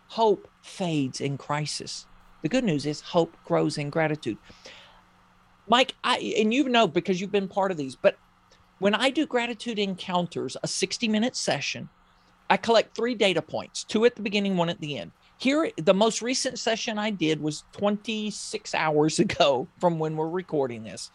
hope 0.08 0.48
fades 0.62 1.22
in 1.22 1.38
crisis. 1.38 2.06
The 2.42 2.50
good 2.50 2.64
news 2.64 2.86
is 2.86 3.02
hope 3.02 3.36
grows 3.46 3.78
in 3.78 3.90
gratitude. 3.90 4.38
Mike, 5.68 5.96
I 6.04 6.18
and 6.38 6.54
you 6.54 6.70
know 6.70 6.88
because 6.88 7.20
you've 7.20 7.32
been 7.32 7.50
part 7.50 7.72
of 7.72 7.78
these, 7.78 7.96
but 7.96 8.18
when 8.80 8.96
I 8.96 9.10
do 9.10 9.26
gratitude 9.26 9.80
encounters, 9.80 10.56
a 10.64 10.68
60 10.68 11.08
minute 11.08 11.36
session, 11.36 11.90
I 12.50 12.58
collect 12.58 12.96
three 12.96 13.16
data 13.16 13.42
points, 13.42 13.84
two 13.84 14.06
at 14.06 14.16
the 14.16 14.22
beginning, 14.22 14.56
one 14.58 14.70
at 14.70 14.80
the 14.80 14.98
end. 14.98 15.12
Here, 15.38 15.70
the 15.78 15.94
most 15.94 16.22
recent 16.22 16.58
session 16.58 16.98
I 16.98 17.12
did 17.12 17.42
was 17.42 17.64
26 17.74 18.74
hours 18.74 19.20
ago 19.20 19.68
from 19.80 20.00
when 20.00 20.16
we're 20.16 20.30
recording 20.30 20.84
this. 20.84 21.12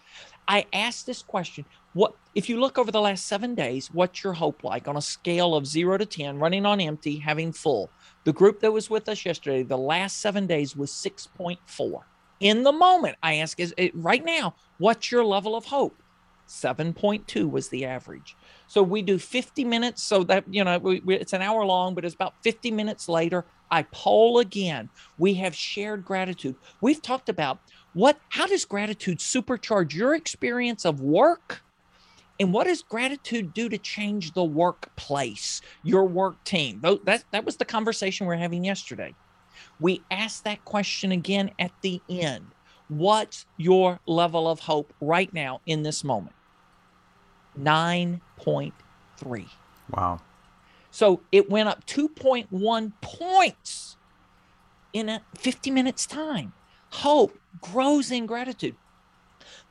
I 0.46 0.66
asked 0.72 1.06
this 1.06 1.22
question 1.22 1.64
What 1.92 2.14
if 2.34 2.48
you 2.48 2.60
look 2.60 2.78
over 2.78 2.90
the 2.90 3.00
last 3.00 3.26
seven 3.26 3.54
days, 3.54 3.88
what's 3.92 4.22
your 4.22 4.32
hope 4.32 4.64
like 4.64 4.88
on 4.88 4.96
a 4.96 5.02
scale 5.02 5.54
of 5.54 5.66
zero 5.66 5.98
to 5.98 6.06
10, 6.06 6.38
running 6.38 6.66
on 6.66 6.80
empty, 6.80 7.18
having 7.18 7.52
full? 7.52 7.90
The 8.24 8.32
group 8.32 8.60
that 8.60 8.72
was 8.72 8.90
with 8.90 9.08
us 9.08 9.24
yesterday, 9.24 9.62
the 9.62 9.78
last 9.78 10.20
seven 10.20 10.46
days 10.46 10.76
was 10.76 10.90
6.4. 10.90 12.02
In 12.40 12.64
the 12.64 12.72
moment, 12.72 13.16
I 13.22 13.34
ask, 13.36 13.60
is 13.60 13.74
it 13.76 13.94
right 13.94 14.24
now, 14.24 14.54
what's 14.78 15.12
your 15.12 15.24
level 15.24 15.54
of 15.54 15.64
hope? 15.64 16.01
7.2 16.48 17.50
was 17.50 17.68
the 17.68 17.84
average. 17.84 18.36
So 18.66 18.82
we 18.82 19.02
do 19.02 19.18
50 19.18 19.64
minutes. 19.64 20.02
So 20.02 20.24
that, 20.24 20.44
you 20.50 20.64
know, 20.64 20.78
we, 20.78 21.00
we, 21.00 21.16
it's 21.16 21.32
an 21.32 21.42
hour 21.42 21.64
long, 21.64 21.94
but 21.94 22.04
it's 22.04 22.14
about 22.14 22.34
50 22.42 22.70
minutes 22.70 23.08
later. 23.08 23.44
I 23.70 23.84
poll 23.84 24.38
again. 24.38 24.90
We 25.18 25.34
have 25.34 25.54
shared 25.54 26.04
gratitude. 26.04 26.56
We've 26.80 27.00
talked 27.00 27.28
about 27.28 27.58
what, 27.94 28.18
how 28.28 28.46
does 28.46 28.64
gratitude 28.64 29.18
supercharge 29.18 29.94
your 29.94 30.14
experience 30.14 30.84
of 30.84 31.00
work? 31.00 31.62
And 32.40 32.52
what 32.52 32.66
does 32.66 32.82
gratitude 32.82 33.54
do 33.54 33.68
to 33.68 33.78
change 33.78 34.32
the 34.32 34.44
workplace, 34.44 35.60
your 35.82 36.04
work 36.04 36.42
team? 36.44 36.80
That, 37.04 37.24
that 37.30 37.44
was 37.44 37.56
the 37.56 37.64
conversation 37.64 38.26
we 38.26 38.34
are 38.34 38.38
having 38.38 38.64
yesterday. 38.64 39.14
We 39.78 40.02
asked 40.10 40.44
that 40.44 40.64
question 40.64 41.12
again 41.12 41.50
at 41.58 41.72
the 41.82 42.00
end. 42.08 42.46
What's 42.88 43.46
your 43.56 44.00
level 44.06 44.48
of 44.48 44.60
hope 44.60 44.92
right 45.00 45.32
now 45.32 45.60
in 45.66 45.82
this 45.82 46.04
moment? 46.04 46.34
9.3. 47.58 49.48
Wow. 49.90 50.20
So 50.90 51.20
it 51.32 51.50
went 51.50 51.68
up 51.68 51.86
2.1 51.86 52.92
points 53.00 53.96
in 54.92 55.08
a 55.08 55.22
50 55.38 55.70
minutes 55.70 56.06
time. 56.06 56.52
Hope 56.90 57.38
grows 57.60 58.10
in 58.10 58.26
gratitude. 58.26 58.76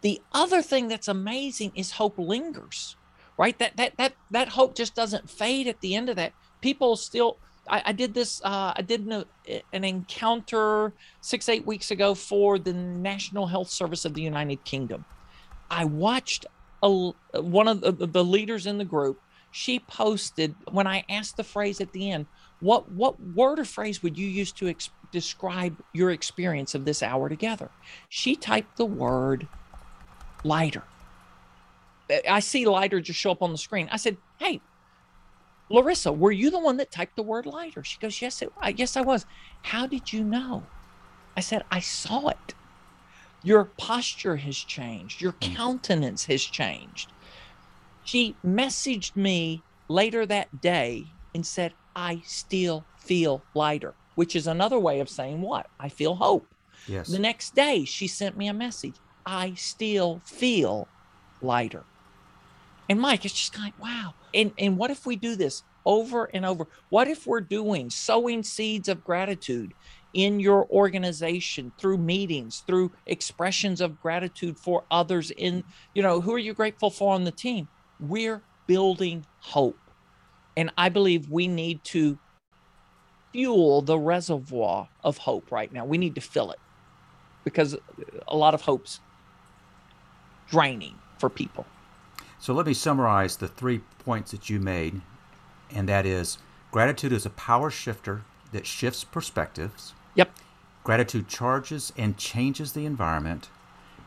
The 0.01 0.21
other 0.33 0.61
thing 0.61 0.87
that's 0.87 1.07
amazing 1.07 1.73
is 1.75 1.91
hope 1.91 2.17
lingers, 2.17 2.95
right? 3.37 3.57
That 3.59 3.77
that 3.77 3.97
that 3.97 4.13
that 4.31 4.49
hope 4.49 4.75
just 4.75 4.95
doesn't 4.95 5.29
fade 5.29 5.67
at 5.67 5.81
the 5.81 5.95
end 5.95 6.09
of 6.09 6.15
that. 6.15 6.33
People 6.61 6.95
still. 6.95 7.37
I, 7.71 7.81
I 7.87 7.91
did 7.93 8.13
this. 8.13 8.41
Uh, 8.43 8.73
I 8.75 8.81
did 8.81 9.07
an, 9.07 9.23
an 9.73 9.83
encounter 9.83 10.93
six 11.21 11.49
eight 11.49 11.65
weeks 11.65 11.89
ago 11.89 12.13
for 12.13 12.59
the 12.59 12.73
National 12.73 13.47
Health 13.47 13.69
Service 13.69 14.05
of 14.05 14.13
the 14.13 14.21
United 14.21 14.63
Kingdom. 14.65 15.05
I 15.71 15.85
watched 15.85 16.45
a, 16.83 17.11
one 17.39 17.67
of 17.67 17.81
the, 17.81 17.91
the 17.93 18.23
leaders 18.23 18.67
in 18.67 18.77
the 18.77 18.85
group. 18.85 19.19
She 19.51 19.79
posted 19.79 20.53
when 20.71 20.85
I 20.85 21.03
asked 21.09 21.37
the 21.37 21.43
phrase 21.43 21.81
at 21.81 21.91
the 21.93 22.11
end, 22.11 22.25
what 22.59 22.91
what 22.91 23.19
word 23.19 23.59
or 23.59 23.65
phrase 23.65 24.03
would 24.03 24.17
you 24.17 24.27
use 24.27 24.51
to 24.53 24.73
describe 25.11 25.81
your 25.93 26.11
experience 26.11 26.75
of 26.75 26.85
this 26.85 27.01
hour 27.01 27.27
together? 27.27 27.69
She 28.09 28.35
typed 28.35 28.77
the 28.77 28.85
word 28.85 29.47
lighter. 30.43 30.83
I 32.29 32.39
see 32.41 32.65
lighter 32.65 32.99
just 33.01 33.19
show 33.19 33.31
up 33.31 33.41
on 33.41 33.51
the 33.51 33.57
screen. 33.57 33.89
I 33.91 33.97
said, 33.97 34.17
Hey, 34.39 34.61
Larissa, 35.71 36.11
were 36.11 36.31
you 36.31 36.49
the 36.49 36.59
one 36.59 36.77
that 36.77 36.91
typed 36.91 37.15
the 37.15 37.23
word 37.23 37.45
lighter? 37.45 37.83
She 37.83 37.99
goes, 37.99 38.21
Yes, 38.21 38.41
it, 38.41 38.51
yes, 38.75 38.97
I 38.97 39.01
was. 39.01 39.25
How 39.63 39.87
did 39.87 40.11
you 40.11 40.23
know? 40.23 40.63
I 41.35 41.39
said, 41.41 41.63
I 41.71 41.79
saw 41.79 42.27
it. 42.29 42.53
Your 43.43 43.65
posture 43.65 44.35
has 44.35 44.57
changed, 44.57 45.21
your 45.21 45.31
hmm. 45.31 45.53
countenance 45.55 46.25
has 46.25 46.43
changed. 46.43 47.11
She 48.03 48.35
messaged 48.45 49.15
me 49.15 49.63
later 49.87 50.25
that 50.25 50.61
day 50.61 51.05
and 51.33 51.45
said, 51.45 51.73
I 51.95 52.21
still 52.25 52.85
feel 52.97 53.43
lighter, 53.53 53.93
which 54.15 54.35
is 54.35 54.47
another 54.47 54.79
way 54.79 54.99
of 54.99 55.09
saying 55.09 55.41
what? 55.41 55.67
I 55.79 55.89
feel 55.89 56.15
hope. 56.15 56.47
Yes. 56.87 57.07
The 57.07 57.19
next 57.19 57.55
day, 57.55 57.85
she 57.85 58.07
sent 58.07 58.37
me 58.37 58.47
a 58.47 58.53
message. 58.53 58.95
I 59.25 59.53
still 59.53 60.21
feel 60.25 60.87
lighter. 61.41 61.83
And 62.91 62.99
Mike, 62.99 63.23
it's 63.23 63.33
just 63.33 63.53
kind 63.53 63.73
of 63.73 63.79
wow. 63.79 64.13
And 64.33 64.51
and 64.57 64.75
what 64.77 64.91
if 64.91 65.05
we 65.05 65.15
do 65.15 65.37
this 65.37 65.63
over 65.85 66.25
and 66.25 66.45
over? 66.45 66.67
What 66.89 67.07
if 67.07 67.25
we're 67.25 67.39
doing 67.39 67.89
sowing 67.89 68.43
seeds 68.43 68.89
of 68.89 69.01
gratitude 69.05 69.73
in 70.13 70.41
your 70.41 70.69
organization 70.69 71.71
through 71.77 71.99
meetings, 71.99 72.65
through 72.67 72.91
expressions 73.05 73.79
of 73.79 74.01
gratitude 74.01 74.57
for 74.57 74.83
others 74.91 75.31
in, 75.31 75.63
you 75.95 76.03
know, 76.03 76.19
who 76.19 76.33
are 76.33 76.37
you 76.37 76.53
grateful 76.53 76.89
for 76.89 77.13
on 77.13 77.23
the 77.23 77.31
team? 77.31 77.69
We're 78.01 78.41
building 78.67 79.25
hope. 79.39 79.79
And 80.57 80.69
I 80.77 80.89
believe 80.89 81.29
we 81.29 81.47
need 81.47 81.85
to 81.85 82.19
fuel 83.31 83.81
the 83.83 83.97
reservoir 83.97 84.89
of 85.01 85.17
hope 85.17 85.49
right 85.49 85.71
now. 85.71 85.85
We 85.85 85.97
need 85.97 86.15
to 86.15 86.21
fill 86.21 86.51
it 86.51 86.59
because 87.45 87.77
a 88.27 88.35
lot 88.35 88.53
of 88.53 88.63
hopes 88.63 88.99
draining 90.49 90.95
for 91.19 91.29
people. 91.29 91.65
So 92.41 92.55
let 92.55 92.65
me 92.65 92.73
summarize 92.73 93.37
the 93.37 93.47
three 93.47 93.81
points 94.03 94.31
that 94.31 94.49
you 94.49 94.59
made, 94.59 95.01
and 95.69 95.87
that 95.87 96.07
is 96.07 96.39
gratitude 96.71 97.13
is 97.13 97.23
a 97.23 97.29
power 97.29 97.69
shifter 97.69 98.23
that 98.51 98.65
shifts 98.65 99.03
perspectives. 99.03 99.93
Yep. 100.15 100.31
Gratitude 100.83 101.27
charges 101.27 101.93
and 101.95 102.17
changes 102.17 102.73
the 102.73 102.87
environment, 102.87 103.49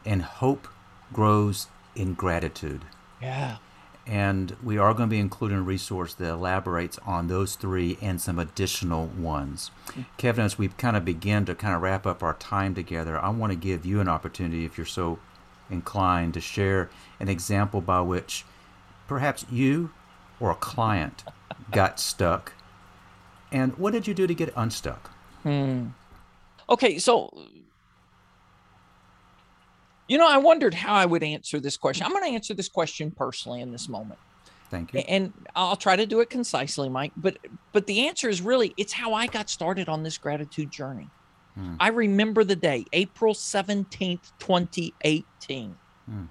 and 0.05 0.23
hope 0.23 0.66
grows 1.12 1.68
in 1.94 2.14
gratitude. 2.14 2.85
Yeah. 3.23 3.59
And 4.05 4.57
we 4.64 4.79
are 4.79 4.94
going 4.94 5.09
to 5.09 5.14
be 5.14 5.20
including 5.20 5.59
a 5.59 5.62
resource 5.62 6.12
that 6.14 6.29
elaborates 6.29 6.99
on 7.07 7.29
those 7.29 7.55
three 7.55 7.97
and 8.03 8.20
some 8.20 8.40
additional 8.40 9.07
ones. 9.07 9.70
Mm-hmm. 9.90 10.03
Kevin, 10.18 10.44
as 10.44 10.59
we 10.59 10.66
kind 10.66 10.97
of 10.97 11.05
begin 11.05 11.44
to 11.44 11.55
kind 11.55 11.77
of 11.77 11.83
wrap 11.83 12.05
up 12.05 12.20
our 12.25 12.35
time 12.35 12.75
together, 12.75 13.16
I 13.16 13.29
want 13.29 13.53
to 13.53 13.57
give 13.57 13.87
you 13.87 14.01
an 14.01 14.09
opportunity, 14.09 14.64
if 14.64 14.77
you're 14.77 14.85
so 14.85 15.20
inclined 15.75 16.33
to 16.35 16.41
share 16.41 16.89
an 17.21 17.29
example 17.29 17.81
by 17.81 18.01
which 18.01 18.45
perhaps 19.07 19.45
you 19.51 19.91
or 20.41 20.51
a 20.51 20.55
client 20.55 21.25
got 21.71 22.01
stuck. 22.01 22.55
And 23.53 23.77
what 23.77 23.93
did 23.93 24.07
you 24.07 24.15
do 24.15 24.27
to 24.27 24.35
get 24.35 24.53
unstuck? 24.57 25.11
Hmm. 25.43 25.89
Okay, 26.69 26.99
so 26.99 27.31
you 30.09 30.19
know, 30.19 30.29
I 30.29 30.39
wondered 30.39 30.75
how 30.75 30.95
I 30.95 31.07
would 31.07 31.23
answer 31.23 31.61
this 31.61 31.77
question. 31.77 32.05
I'm 32.05 32.13
going 32.13 32.25
to 32.25 32.35
answer 32.35 32.55
this 32.55 32.69
question 32.69 33.11
personally 33.11 33.61
in 33.61 33.73
this 33.73 33.89
moment. 33.89 34.21
Thank 34.71 34.93
you. 34.93 35.01
And 35.01 35.33
I'll 35.55 35.77
try 35.77 35.97
to 35.97 36.05
do 36.05 36.21
it 36.21 36.31
concisely, 36.31 36.89
Mike. 36.89 37.13
But 37.17 37.39
but 37.73 37.87
the 37.87 38.09
answer 38.09 38.29
is 38.29 38.43
really 38.43 38.75
it's 38.77 38.93
how 38.93 39.15
I 39.15 39.27
got 39.27 39.49
started 39.49 39.89
on 39.89 40.03
this 40.03 40.19
gratitude 40.19 40.71
journey. 40.71 41.09
Mm. 41.59 41.77
I 41.81 41.88
remember 41.88 42.45
the 42.45 42.57
day, 42.57 42.85
April 42.93 43.35
17th, 43.35 44.33
2018. 44.38 45.77
Mm. 46.11 46.29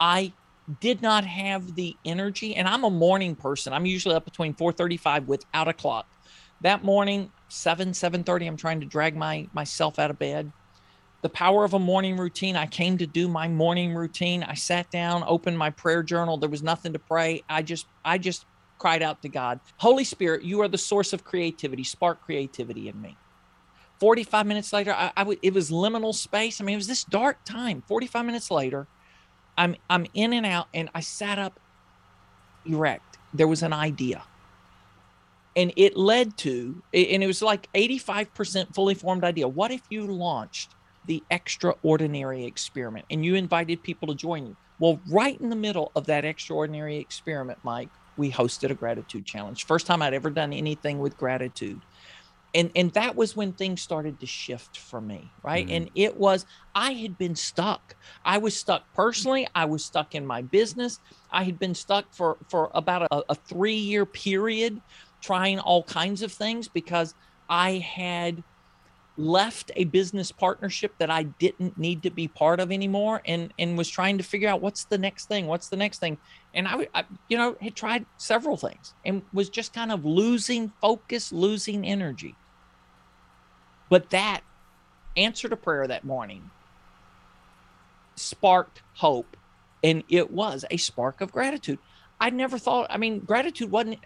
I 0.00 0.32
did 0.80 1.02
not 1.02 1.24
have 1.24 1.74
the 1.74 1.96
energy, 2.04 2.54
and 2.56 2.66
I'm 2.66 2.84
a 2.84 2.90
morning 2.90 3.36
person. 3.36 3.72
I'm 3.72 3.86
usually 3.86 4.14
up 4.14 4.24
between 4.24 4.54
4:35 4.54 5.26
without 5.26 5.68
a 5.68 5.72
clock. 5.72 6.06
That 6.62 6.84
morning, 6.84 7.30
7, 7.48 7.92
7:30, 7.92 8.46
I'm 8.46 8.56
trying 8.56 8.80
to 8.80 8.86
drag 8.86 9.16
my 9.16 9.46
myself 9.52 9.98
out 9.98 10.10
of 10.10 10.18
bed. 10.18 10.52
The 11.22 11.28
power 11.28 11.64
of 11.64 11.74
a 11.74 11.78
morning 11.78 12.16
routine. 12.16 12.56
I 12.56 12.66
came 12.66 12.98
to 12.98 13.06
do 13.06 13.28
my 13.28 13.48
morning 13.48 13.94
routine. 13.94 14.42
I 14.42 14.54
sat 14.54 14.90
down, 14.90 15.24
opened 15.26 15.56
my 15.56 15.70
prayer 15.70 16.02
journal. 16.02 16.36
There 16.38 16.50
was 16.50 16.62
nothing 16.62 16.92
to 16.94 16.98
pray. 16.98 17.42
I 17.48 17.62
just 17.62 17.86
I 18.04 18.18
just 18.18 18.44
cried 18.78 19.02
out 19.02 19.22
to 19.22 19.28
God, 19.28 19.60
Holy 19.78 20.04
Spirit, 20.04 20.44
you 20.44 20.60
are 20.60 20.68
the 20.68 20.78
source 20.78 21.12
of 21.12 21.24
creativity. 21.24 21.84
Spark 21.84 22.20
creativity 22.22 22.88
in 22.88 23.00
me. 23.00 23.16
45 24.04 24.46
minutes 24.46 24.74
later, 24.74 24.92
I, 24.92 25.12
I 25.16 25.22
w- 25.22 25.40
it 25.42 25.54
was 25.54 25.70
liminal 25.70 26.14
space. 26.14 26.60
I 26.60 26.64
mean, 26.64 26.74
it 26.74 26.76
was 26.76 26.88
this 26.88 27.04
dark 27.04 27.38
time. 27.46 27.82
45 27.88 28.26
minutes 28.26 28.52
later, 28.52 28.88
I'm 29.58 29.76
I'm 29.90 30.06
in 30.14 30.34
and 30.34 30.46
out, 30.46 30.68
and 30.74 30.90
I 30.94 31.00
sat 31.00 31.38
up 31.38 31.60
erect. 32.66 33.18
There 33.32 33.48
was 33.48 33.62
an 33.62 33.72
idea, 33.72 34.24
and 35.56 35.72
it 35.76 35.96
led 35.96 36.36
to, 36.38 36.84
and 36.94 37.22
it 37.22 37.26
was 37.26 37.42
like 37.42 37.68
85% 37.74 38.74
fully 38.74 38.94
formed 38.94 39.24
idea. 39.24 39.48
What 39.48 39.72
if 39.72 39.82
you 39.90 40.06
launched 40.06 40.76
the 41.04 41.24
extraordinary 41.30 42.44
experiment 42.44 43.06
and 43.10 43.24
you 43.24 43.36
invited 43.36 43.82
people 43.82 44.08
to 44.08 44.16
join 44.16 44.46
you? 44.46 44.56
Well, 44.80 45.02
right 45.10 45.40
in 45.40 45.50
the 45.50 45.56
middle 45.56 45.92
of 45.96 46.06
that 46.06 46.24
extraordinary 46.24 46.98
experiment, 46.98 47.60
Mike, 47.64 47.92
we 48.16 48.32
hosted 48.32 48.70
a 48.70 48.74
gratitude 48.76 49.26
challenge. 49.26 49.66
First 49.66 49.86
time 49.86 50.02
I'd 50.02 50.14
ever 50.14 50.30
done 50.30 50.52
anything 50.52 51.00
with 51.00 51.16
gratitude 51.16 51.84
and 52.54 52.70
and 52.76 52.92
that 52.92 53.16
was 53.16 53.36
when 53.36 53.52
things 53.52 53.82
started 53.82 54.20
to 54.20 54.26
shift 54.26 54.78
for 54.78 55.00
me 55.00 55.30
right? 55.42 55.66
Mm-hmm. 55.66 55.76
and 55.76 55.90
it 55.94 56.16
was 56.16 56.46
i 56.74 56.92
had 56.92 57.18
been 57.18 57.36
stuck. 57.36 57.96
I 58.24 58.38
was 58.38 58.56
stuck 58.56 58.82
personally. 58.94 59.46
I 59.54 59.64
was 59.64 59.84
stuck 59.84 60.14
in 60.14 60.26
my 60.26 60.42
business. 60.42 61.00
I 61.30 61.44
had 61.44 61.58
been 61.58 61.74
stuck 61.74 62.12
for 62.12 62.36
for 62.48 62.70
about 62.74 63.02
a, 63.10 63.22
a 63.28 63.34
three 63.34 63.74
year 63.74 64.06
period 64.06 64.80
trying 65.20 65.58
all 65.58 65.82
kinds 65.84 66.22
of 66.22 66.32
things 66.32 66.68
because 66.68 67.14
i 67.48 67.78
had 67.78 68.42
left 69.16 69.70
a 69.76 69.84
business 69.84 70.32
partnership 70.32 70.92
that 70.98 71.08
i 71.08 71.22
didn't 71.22 71.78
need 71.78 72.02
to 72.02 72.10
be 72.10 72.26
part 72.26 72.58
of 72.58 72.72
anymore 72.72 73.22
and 73.26 73.52
and 73.58 73.78
was 73.78 73.88
trying 73.88 74.18
to 74.18 74.24
figure 74.24 74.48
out 74.48 74.60
what's 74.60 74.84
the 74.84 74.98
next 74.98 75.26
thing 75.26 75.46
what's 75.46 75.68
the 75.68 75.76
next 75.76 75.98
thing. 75.98 76.18
And 76.52 76.68
I, 76.68 76.88
I 76.94 77.04
you 77.28 77.36
know 77.36 77.56
had 77.60 77.74
tried 77.74 78.06
several 78.16 78.56
things 78.56 78.94
and 79.04 79.22
was 79.32 79.48
just 79.48 79.72
kind 79.72 79.92
of 79.92 80.04
losing 80.04 80.72
focus 80.80 81.32
losing 81.32 81.86
energy 81.86 82.34
but 83.94 84.10
that 84.10 84.40
answer 85.16 85.48
to 85.48 85.54
prayer 85.54 85.86
that 85.86 86.02
morning 86.02 86.50
sparked 88.16 88.82
hope. 88.94 89.36
And 89.84 90.02
it 90.08 90.32
was 90.32 90.64
a 90.68 90.78
spark 90.78 91.20
of 91.20 91.30
gratitude. 91.30 91.78
I 92.20 92.30
never 92.30 92.58
thought, 92.58 92.88
I 92.90 92.96
mean, 92.96 93.20
gratitude 93.20 93.70
wasn't, 93.70 94.00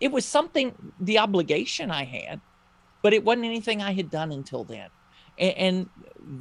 it 0.00 0.12
was 0.12 0.24
something, 0.24 0.94
the 0.98 1.18
obligation 1.18 1.90
I 1.90 2.04
had, 2.04 2.40
but 3.02 3.12
it 3.12 3.22
wasn't 3.22 3.44
anything 3.44 3.82
I 3.82 3.92
had 3.92 4.10
done 4.10 4.32
until 4.32 4.64
then. 4.64 4.88
And, 5.38 5.54
and 5.58 5.90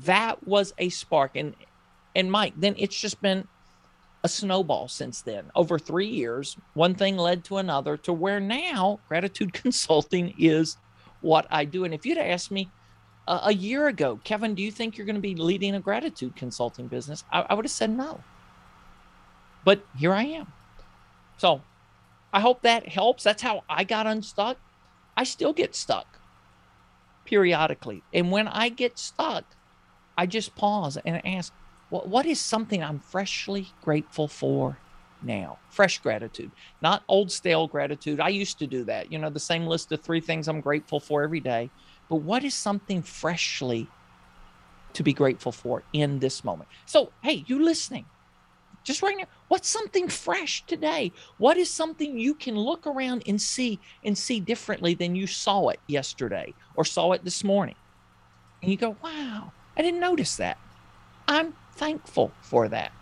that 0.06 0.48
was 0.48 0.74
a 0.78 0.88
spark. 0.88 1.36
And, 1.36 1.56
and 2.16 2.32
Mike, 2.32 2.54
then 2.56 2.74
it's 2.78 2.98
just 2.98 3.22
been 3.22 3.50
a 4.24 4.30
snowball 4.30 4.88
since 4.88 5.22
then. 5.22 5.52
Over 5.56 5.78
three 5.78 6.08
years, 6.08 6.56
one 6.74 6.96
thing 6.96 7.18
led 7.18 7.44
to 7.44 7.58
another 7.58 7.98
to 7.98 8.14
where 8.14 8.40
now 8.40 9.02
gratitude 9.10 9.52
consulting 9.62 10.34
is 10.40 10.78
what 11.20 11.48
I 11.50 11.66
do. 11.66 11.84
And 11.84 11.94
if 11.94 12.06
you'd 12.06 12.18
asked 12.18 12.50
me 12.50 12.70
a 13.28 13.54
year 13.54 13.88
ago, 13.88 14.22
Kevin, 14.24 14.56
do 14.56 14.64
you 14.64 14.72
think 14.72 14.98
you're 14.98 15.06
going 15.06 15.16
to 15.16 15.22
be 15.22 15.36
leading 15.36 15.76
a 15.76 15.82
gratitude 15.82 16.36
consulting 16.36 16.88
business? 16.88 17.24
I, 17.32 17.46
I 17.50 17.54
would 17.54 17.66
have 17.66 17.72
said 17.72 17.92
no. 17.92 18.26
But 19.66 19.86
here 19.98 20.14
I 20.14 20.24
am. 20.24 20.54
So 21.38 21.62
I 22.34 22.40
hope 22.40 22.62
that 22.64 22.88
helps. 22.88 23.24
That's 23.24 23.42
how 23.42 23.64
I 23.70 23.84
got 23.84 24.08
unstuck. 24.08 24.60
I 25.18 25.24
still 25.24 25.54
get 25.54 25.76
stuck 25.76 26.20
periodically. 27.26 28.06
And 28.14 28.32
when 28.32 28.48
I 28.48 28.70
get 28.70 28.98
stuck, 28.98 29.56
I 30.18 30.26
just 30.26 30.56
pause 30.56 30.98
and 31.06 31.26
ask, 31.26 31.54
what 31.90 32.26
is 32.26 32.42
something 32.42 32.84
I'm 32.84 33.00
freshly 33.00 33.76
grateful 33.82 34.28
for 34.28 34.82
now? 35.22 35.60
Fresh 35.70 36.00
gratitude, 36.00 36.52
not 36.82 37.04
old 37.08 37.32
stale 37.32 37.68
gratitude. 37.68 38.20
I 38.20 38.30
used 38.30 38.60
to 38.60 38.68
do 38.68 38.84
that, 38.86 39.12
you 39.12 39.20
know, 39.20 39.30
the 39.30 39.40
same 39.40 39.66
list 39.68 39.92
of 39.92 40.04
three 40.04 40.22
things 40.22 40.48
I'm 40.48 40.62
grateful 40.62 41.00
for 41.00 41.24
every 41.24 41.40
day. 41.40 41.72
But 42.10 42.18
what 42.18 42.44
is 42.44 42.54
something 42.54 43.02
freshly 43.02 43.88
to 44.94 45.04
be 45.04 45.14
grateful 45.14 45.52
for 45.52 45.84
in 45.94 46.20
this 46.20 46.44
moment? 46.44 46.70
So, 46.86 47.12
hey, 47.22 47.44
you 47.48 47.64
listening, 47.64 48.06
just 48.84 49.02
right 49.02 49.18
now, 49.18 49.26
what's 49.50 49.68
something 49.68 50.08
fresh 50.08 50.66
today? 50.66 51.12
What 51.38 51.58
is 51.58 51.70
something 51.70 52.18
you 52.18 52.34
can 52.34 52.56
look 52.56 52.88
around 52.88 53.24
and 53.28 53.42
see 53.42 53.80
and 54.04 54.18
see 54.18 54.40
differently 54.40 54.94
than 54.94 55.16
you 55.16 55.28
saw 55.28 55.68
it 55.70 55.82
yesterday 55.88 56.54
or 56.76 56.86
saw 56.86 57.12
it 57.12 57.26
this 57.26 57.44
morning? 57.44 57.76
And 58.62 58.72
you 58.72 58.78
go, 58.78 58.96
wow, 59.04 59.52
I 59.76 59.82
didn't 59.82 60.00
notice 60.00 60.38
that. 60.38 60.58
I'm 61.28 61.54
thankful 61.76 62.32
for 62.42 62.70
that. 62.70 62.94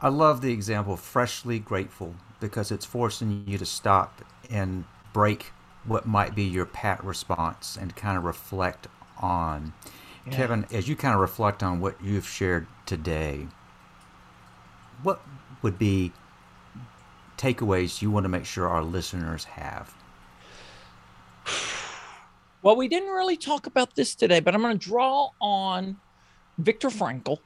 I 0.00 0.08
love 0.08 0.40
the 0.40 0.52
example 0.52 0.96
freshly 0.96 1.58
grateful 1.58 2.14
because 2.38 2.70
it's 2.70 2.84
forcing 2.84 3.42
you 3.46 3.58
to 3.58 3.66
stop 3.66 4.22
and 4.48 4.84
break 5.12 5.52
what 5.84 6.06
might 6.06 6.34
be 6.34 6.44
your 6.44 6.66
pat 6.66 7.02
response 7.04 7.76
and 7.80 7.94
kind 7.96 8.18
of 8.18 8.24
reflect 8.24 8.88
on. 9.18 9.72
Yeah. 10.26 10.32
Kevin, 10.32 10.66
as 10.72 10.88
you 10.88 10.96
kind 10.96 11.14
of 11.14 11.20
reflect 11.20 11.62
on 11.62 11.80
what 11.80 12.02
you've 12.02 12.28
shared 12.28 12.66
today, 12.86 13.48
what 15.02 15.22
would 15.62 15.78
be 15.78 16.12
takeaways 17.36 18.02
you 18.02 18.10
want 18.10 18.24
to 18.24 18.28
make 18.28 18.44
sure 18.44 18.68
our 18.68 18.82
listeners 18.82 19.44
have? 19.44 19.94
Well, 22.62 22.76
we 22.76 22.88
didn't 22.88 23.10
really 23.10 23.36
talk 23.36 23.66
about 23.66 23.94
this 23.94 24.14
today, 24.14 24.40
but 24.40 24.54
I'm 24.54 24.60
going 24.60 24.76
to 24.76 24.88
draw 24.88 25.30
on 25.40 25.96
Viktor 26.58 26.88
Frankl, 26.88 27.38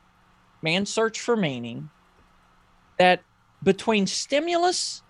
Man's 0.62 0.91
Search 0.91 1.20
for 1.20 1.37
Meaning, 1.37 1.91
that 2.99 3.22
between 3.62 4.07
stimulus 4.07 5.03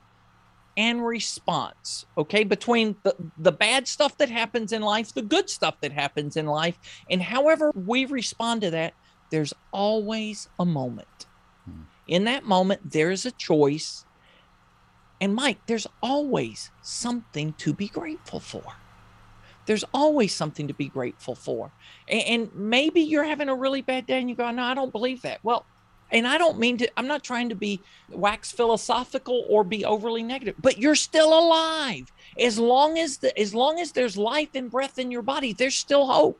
and 0.77 1.05
response, 1.05 2.07
okay, 2.17 2.45
between 2.45 2.97
the, 3.03 3.15
the 3.39 3.53
bad 3.53 3.87
stuff 3.87 4.17
that 4.19 4.31
happens 4.31 4.73
in 4.73 4.83
life, 4.83 5.13
the 5.13 5.23
good 5.23 5.51
stuff 5.51 5.81
that 5.81 5.93
happens 5.93 6.37
in 6.37 6.47
life, 6.47 6.79
and 7.11 7.23
however 7.23 7.71
we 7.75 8.05
respond 8.07 8.63
to 8.63 8.71
that, 8.71 8.95
there's 9.31 9.53
always 9.73 10.49
a 10.59 10.65
moment. 10.65 11.27
Hmm. 11.65 11.83
In 12.07 12.25
that 12.25 12.45
moment, 12.45 12.91
there's 12.91 13.27
a 13.27 13.31
choice. 13.33 14.05
And 15.21 15.35
Mike, 15.35 15.59
there's 15.67 15.87
always 16.03 16.71
something 16.83 17.53
to 17.55 17.73
be 17.73 17.89
grateful 17.89 18.41
for. 18.41 18.65
There's 19.67 19.85
always 19.95 20.35
something 20.35 20.67
to 20.69 20.75
be 20.75 20.89
grateful 20.89 21.35
for. 21.35 21.71
And, 22.09 22.23
and 22.23 22.55
maybe 22.55 23.01
you're 23.01 23.25
having 23.25 23.49
a 23.49 23.55
really 23.55 23.83
bad 23.83 24.07
day 24.07 24.19
and 24.21 24.29
you 24.29 24.35
go, 24.35 24.51
no, 24.51 24.63
I 24.63 24.75
don't 24.75 24.91
believe 24.91 25.23
that. 25.23 25.39
Well, 25.45 25.65
and 26.13 26.29
I 26.29 26.37
don't 26.37 26.59
mean 26.59 26.77
to, 26.77 26.91
I'm 26.99 27.07
not 27.07 27.25
trying 27.25 27.49
to 27.49 27.55
be 27.55 27.81
wax 28.11 28.53
philosophical 28.53 29.47
or 29.49 29.65
be 29.65 29.85
overly 29.85 30.23
negative, 30.23 30.57
but 30.61 30.79
you're 30.79 30.95
still 30.95 31.37
alive. 31.37 32.13
As 32.39 32.59
long 32.59 32.99
as 32.99 33.17
the, 33.17 33.37
as 33.39 33.55
long 33.55 33.81
as 33.81 33.93
there's 33.93 34.17
life 34.17 34.51
and 34.55 34.71
breath 34.71 34.99
in 34.99 35.11
your 35.11 35.23
body, 35.23 35.55
there's 35.55 35.75
still 35.75 36.07
hope. 36.07 36.39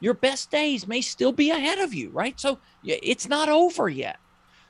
Your 0.00 0.14
best 0.14 0.52
days 0.52 0.86
may 0.86 1.00
still 1.00 1.32
be 1.32 1.50
ahead 1.50 1.80
of 1.80 1.92
you, 1.92 2.10
right? 2.10 2.38
So 2.38 2.60
it's 2.84 3.28
not 3.28 3.48
over 3.48 3.88
yet. 3.88 4.18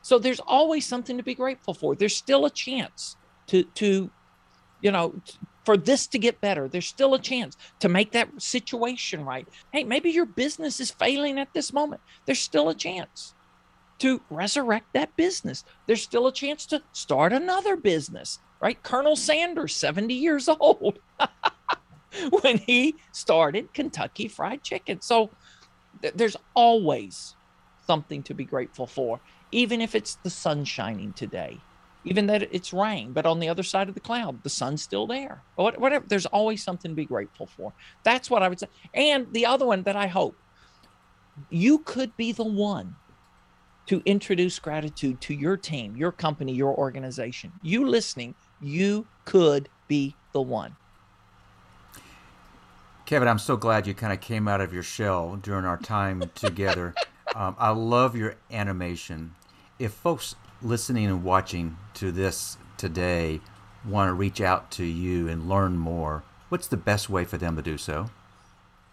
So 0.01 0.19
there's 0.19 0.41
always 0.41 0.87
something 0.87 1.19
to 1.19 1.23
be 1.23 1.35
grateful 1.35 1.75
for. 1.75 1.95
There's 1.95 2.17
still 2.17 2.47
a 2.47 2.51
chance 2.51 3.17
to 3.49 3.65
to 3.65 4.11
you 4.81 4.91
know 4.91 5.21
for 5.65 5.77
this 5.77 6.07
to 6.07 6.19
get 6.19 6.41
better. 6.41 6.67
There's 6.67 6.87
still 6.87 7.13
a 7.13 7.19
chance 7.19 7.59
to 7.81 7.91
make 7.91 8.13
that 8.13 8.41
situation 8.41 9.23
right. 9.23 9.47
Hey, 9.71 9.85
maybe 9.85 10.09
your 10.09 10.25
business 10.25 10.81
is 10.81 10.91
failing 10.91 11.39
at 11.39 11.53
this 11.53 11.75
moment. 11.75 12.01
There's 12.25 12.41
still 12.41 12.71
a 12.71 12.75
chance 12.75 13.35
to 14.01 14.23
resurrect 14.31 14.89
that 14.95 15.17
business. 15.17 15.65
There's 15.87 16.03
still 16.03 16.27
a 16.27 16.33
chance 16.33 16.67
to 16.67 16.83
start 16.93 17.33
another 17.33 17.77
business, 17.77 18.41
right? 18.61 18.83
Colonel 18.83 19.17
Sanders, 19.17 19.77
70 19.77 20.15
years 20.15 20.49
old, 20.61 20.99
when 22.43 22.59
he 22.59 23.01
started 23.13 23.75
Kentucky 23.75 24.29
Fried 24.29 24.63
Chicken. 24.63 25.01
So 25.01 25.33
th- 26.03 26.15
there's 26.15 26.37
always 26.55 27.37
something 27.87 28.25
to 28.25 28.35
be 28.35 28.45
grateful 28.45 28.87
for, 28.87 29.21
even 29.53 29.81
if 29.81 29.95
it's 29.95 30.17
the 30.17 30.31
sun 30.31 30.65
shining 30.65 31.15
today 31.15 31.65
even 32.05 32.27
that 32.27 32.43
it's 32.55 32.73
rain, 32.73 33.13
but 33.13 33.27
on 33.27 33.39
the 33.39 33.49
other 33.49 33.63
side 33.63 33.89
of 33.89 33.95
the 33.95 34.01
cloud, 34.01 34.43
the 34.43 34.51
sun's 34.51 34.83
still 34.83 35.07
there. 35.07 35.45
Whatever, 35.57 36.07
there's 36.09 36.27
always 36.27 36.65
something 36.65 36.91
to 36.93 36.95
be 36.95 37.05
grateful 37.07 37.47
for. 37.47 37.75
That's 38.05 38.31
what 38.31 38.43
I 38.43 38.49
would 38.49 38.61
say. 38.61 38.69
And 38.95 39.27
the 39.33 39.47
other 39.47 39.67
one 39.67 39.83
that 39.83 39.97
I 39.97 40.07
hope 40.07 40.39
you 41.51 41.81
could 41.81 42.17
be 42.17 42.33
the 42.33 42.45
one 42.45 42.97
to 43.89 44.03
introduce 44.05 44.59
gratitude 44.59 45.21
to 45.23 45.35
your 45.35 45.57
team, 45.57 45.97
your 45.97 46.13
company, 46.13 46.53
your 46.53 46.75
organization. 46.77 47.53
You 47.63 47.87
listening, 47.87 48.35
you 48.61 49.07
could 49.25 49.69
be 49.89 50.15
the 50.33 50.43
one. 50.43 50.77
Kevin, 53.07 53.27
I'm 53.27 53.39
so 53.39 53.57
glad 53.57 53.87
you 53.87 53.95
kind 53.95 54.13
of 54.13 54.21
came 54.21 54.47
out 54.47 54.61
of 54.61 54.75
your 54.75 54.83
shell 54.83 55.37
during 55.37 55.65
our 55.65 55.79
time 55.79 56.23
together. 56.35 56.95
Um, 57.35 57.57
I 57.59 57.71
love 57.71 58.15
your 58.15 58.37
animation. 58.51 59.35
If 59.79 59.93
folks 59.93 60.35
listening 60.61 61.07
and 61.07 61.25
watching 61.25 61.79
to 61.95 62.13
this 62.13 62.59
today 62.77 63.41
want 63.87 64.11
to 64.11 64.15
reach 64.15 64.43
out 64.43 64.71
to 64.73 64.85
you 64.85 65.29
and 65.29 65.49
learn 65.49 65.79
more, 65.79 66.25
what's 66.51 66.69
the 66.69 66.77
best 66.77 67.09
way 67.09 67.25
for 67.25 67.39
them 67.39 67.57
to 67.57 67.63
do 67.63 67.79
so? 67.79 68.11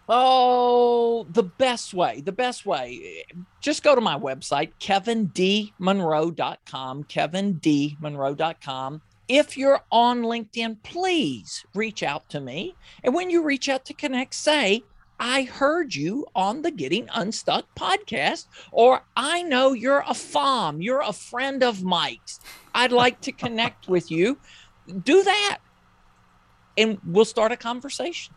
Oh, 0.08 1.26
the 1.30 1.42
best 1.42 1.92
way, 1.92 2.20
the 2.20 2.30
best 2.30 2.64
way. 2.64 3.24
Just 3.60 3.82
go 3.82 3.96
to 3.96 4.00
my 4.00 4.16
website, 4.16 4.70
kevindmonroe.com, 4.80 7.04
kevindmonroe.com. 7.04 9.02
If 9.28 9.56
you're 9.56 9.80
on 9.90 10.22
LinkedIn, 10.22 10.84
please 10.84 11.64
reach 11.74 12.04
out 12.04 12.28
to 12.28 12.40
me. 12.40 12.76
And 13.02 13.12
when 13.12 13.30
you 13.30 13.42
reach 13.42 13.68
out 13.68 13.84
to 13.86 13.94
connect, 13.94 14.34
say, 14.34 14.84
I 15.18 15.42
heard 15.42 15.94
you 15.94 16.26
on 16.36 16.62
the 16.62 16.70
Getting 16.70 17.08
Unstuck 17.12 17.64
podcast, 17.74 18.46
or 18.70 19.02
I 19.16 19.42
know 19.42 19.72
you're 19.72 20.04
a 20.06 20.14
FOM, 20.14 20.80
you're 20.80 21.00
a 21.00 21.12
friend 21.12 21.64
of 21.64 21.82
Mike's. 21.82 22.38
I'd 22.74 22.92
like 22.92 23.20
to 23.22 23.32
connect 23.32 23.88
with 23.88 24.10
you. 24.10 24.38
Do 25.02 25.24
that, 25.24 25.58
and 26.78 26.98
we'll 27.04 27.24
start 27.24 27.50
a 27.50 27.56
conversation. 27.56 28.34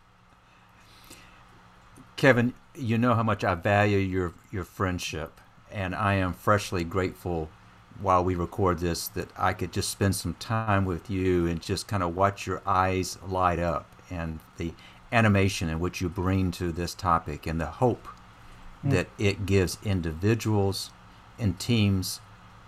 Kevin, 2.20 2.54
you 2.76 2.98
know 2.98 3.14
how 3.14 3.24
much 3.24 3.46
I 3.46 3.56
value 3.56 3.98
your 3.98 4.34
your 4.52 4.66
friendship, 4.66 5.40
and 5.72 5.96
I 5.96 6.16
am 6.16 6.34
freshly 6.34 6.84
grateful 6.84 7.48
while 8.02 8.26
we 8.26 8.36
record 8.36 8.80
this 8.80 9.08
that 9.08 9.30
I 9.38 9.54
could 9.54 9.72
just 9.72 9.90
spend 9.90 10.16
some 10.16 10.34
time 10.34 10.84
with 10.84 11.10
you 11.10 11.48
and 11.48 11.62
just 11.62 11.88
kind 11.88 12.04
of 12.04 12.18
watch 12.18 12.46
your 12.46 12.62
eyes 12.66 13.18
light 13.26 13.58
up 13.58 13.90
and 14.10 14.42
the 14.58 14.74
animation 15.14 15.70
in 15.70 15.80
which 15.80 16.02
you 16.02 16.10
bring 16.10 16.52
to 16.52 16.74
this 16.74 16.94
topic 16.94 17.48
and 17.48 17.62
the 17.62 17.68
hope 17.68 18.10
mm. 18.86 18.92
that 18.92 19.08
it 19.18 19.46
gives 19.46 19.78
individuals 19.86 20.92
and 21.40 21.58
teams 21.58 22.20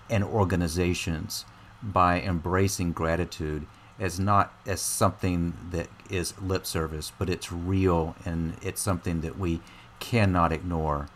and 0.10 0.24
organizations 0.24 1.44
by 1.84 2.22
embracing 2.22 2.94
gratitude 2.94 3.68
as 4.02 4.20
not 4.20 4.54
as 4.66 4.82
something 4.82 5.54
that 5.72 5.88
is 6.10 6.34
lip 6.42 6.66
service, 6.66 7.14
but 7.18 7.30
it's 7.30 7.52
real 7.52 8.16
and 8.26 8.56
it's 8.62 8.82
something 8.82 9.22
that 9.22 9.40
we 9.40 9.62
cannot 10.02 10.52
ignore. 10.52 11.08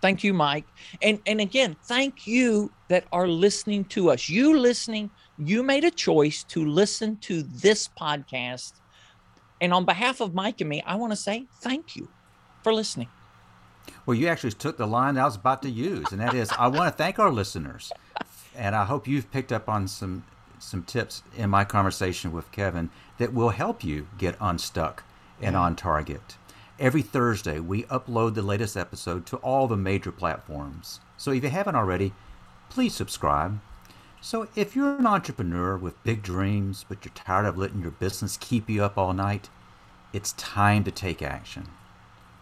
Thank 0.00 0.22
you, 0.22 0.32
Mike. 0.32 0.64
And 1.02 1.18
and 1.26 1.40
again, 1.40 1.74
thank 1.82 2.28
you 2.28 2.70
that 2.86 3.04
are 3.10 3.26
listening 3.26 3.84
to 3.86 4.10
us. 4.10 4.28
You 4.28 4.56
listening, 4.56 5.10
you 5.38 5.64
made 5.64 5.82
a 5.82 5.90
choice 5.90 6.44
to 6.44 6.64
listen 6.64 7.16
to 7.22 7.42
this 7.42 7.88
podcast 8.00 8.74
and 9.60 9.72
on 9.72 9.84
behalf 9.84 10.20
of 10.20 10.34
Mike 10.34 10.60
and 10.60 10.70
me, 10.70 10.82
I 10.86 10.94
want 10.96 11.12
to 11.12 11.16
say 11.16 11.46
thank 11.60 11.96
you 11.96 12.08
for 12.62 12.72
listening. 12.72 13.08
Well, 14.06 14.16
you 14.16 14.28
actually 14.28 14.52
took 14.52 14.76
the 14.76 14.86
line 14.86 15.16
I 15.18 15.24
was 15.24 15.36
about 15.36 15.62
to 15.62 15.70
use, 15.70 16.12
and 16.12 16.20
that 16.20 16.34
is 16.34 16.50
I 16.58 16.68
want 16.68 16.92
to 16.92 16.96
thank 16.96 17.18
our 17.18 17.30
listeners. 17.30 17.90
And 18.54 18.74
I 18.74 18.84
hope 18.84 19.06
you've 19.06 19.30
picked 19.30 19.52
up 19.52 19.68
on 19.68 19.88
some 19.88 20.24
some 20.58 20.82
tips 20.82 21.22
in 21.36 21.50
my 21.50 21.64
conversation 21.64 22.32
with 22.32 22.52
Kevin 22.52 22.90
that 23.18 23.32
will 23.32 23.50
help 23.50 23.84
you 23.84 24.08
get 24.18 24.36
unstuck 24.40 25.04
and 25.40 25.56
on 25.56 25.76
target. 25.76 26.36
Every 26.78 27.02
Thursday, 27.02 27.58
we 27.58 27.82
upload 27.84 28.34
the 28.34 28.42
latest 28.42 28.76
episode 28.76 29.26
to 29.26 29.36
all 29.38 29.66
the 29.66 29.76
major 29.76 30.12
platforms. 30.12 31.00
So 31.16 31.32
if 31.32 31.42
you 31.42 31.50
haven't 31.50 31.74
already, 31.74 32.12
please 32.70 32.94
subscribe. 32.94 33.60
So, 34.20 34.48
if 34.56 34.74
you're 34.74 34.96
an 34.96 35.06
entrepreneur 35.06 35.76
with 35.76 36.02
big 36.02 36.22
dreams, 36.22 36.84
but 36.88 37.04
you're 37.04 37.14
tired 37.14 37.46
of 37.46 37.56
letting 37.56 37.82
your 37.82 37.92
business 37.92 38.36
keep 38.36 38.68
you 38.68 38.82
up 38.82 38.98
all 38.98 39.12
night, 39.12 39.48
it's 40.12 40.32
time 40.32 40.82
to 40.84 40.90
take 40.90 41.22
action. 41.22 41.68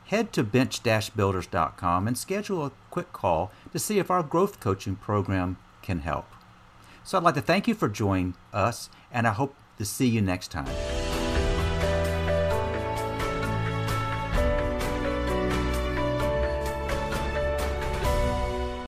Head 0.07 0.33
to 0.35 0.45
benchbuilders.com 0.45 2.09
and 2.09 2.17
schedule 2.17 2.65
a 2.65 2.73
quick 2.91 3.13
call 3.13 3.51
to 3.73 3.79
see 3.79 3.99
if 3.99 4.11
our 4.11 4.23
growth 4.23 4.61
coaching 4.61 4.97
program 4.97 5.59
can 5.83 5.99
help. 6.01 6.27
So, 7.07 7.17
I'd 7.17 7.23
like 7.23 7.37
to 7.37 7.41
thank 7.41 7.69
you 7.69 7.75
for 7.75 7.89
joining 7.89 8.35
us, 8.53 8.91
and 9.13 9.29
I 9.29 9.33
hope 9.33 9.55
to 9.79 9.85
see 9.85 10.09
you 10.09 10.21
next 10.21 10.51
time. 10.51 10.96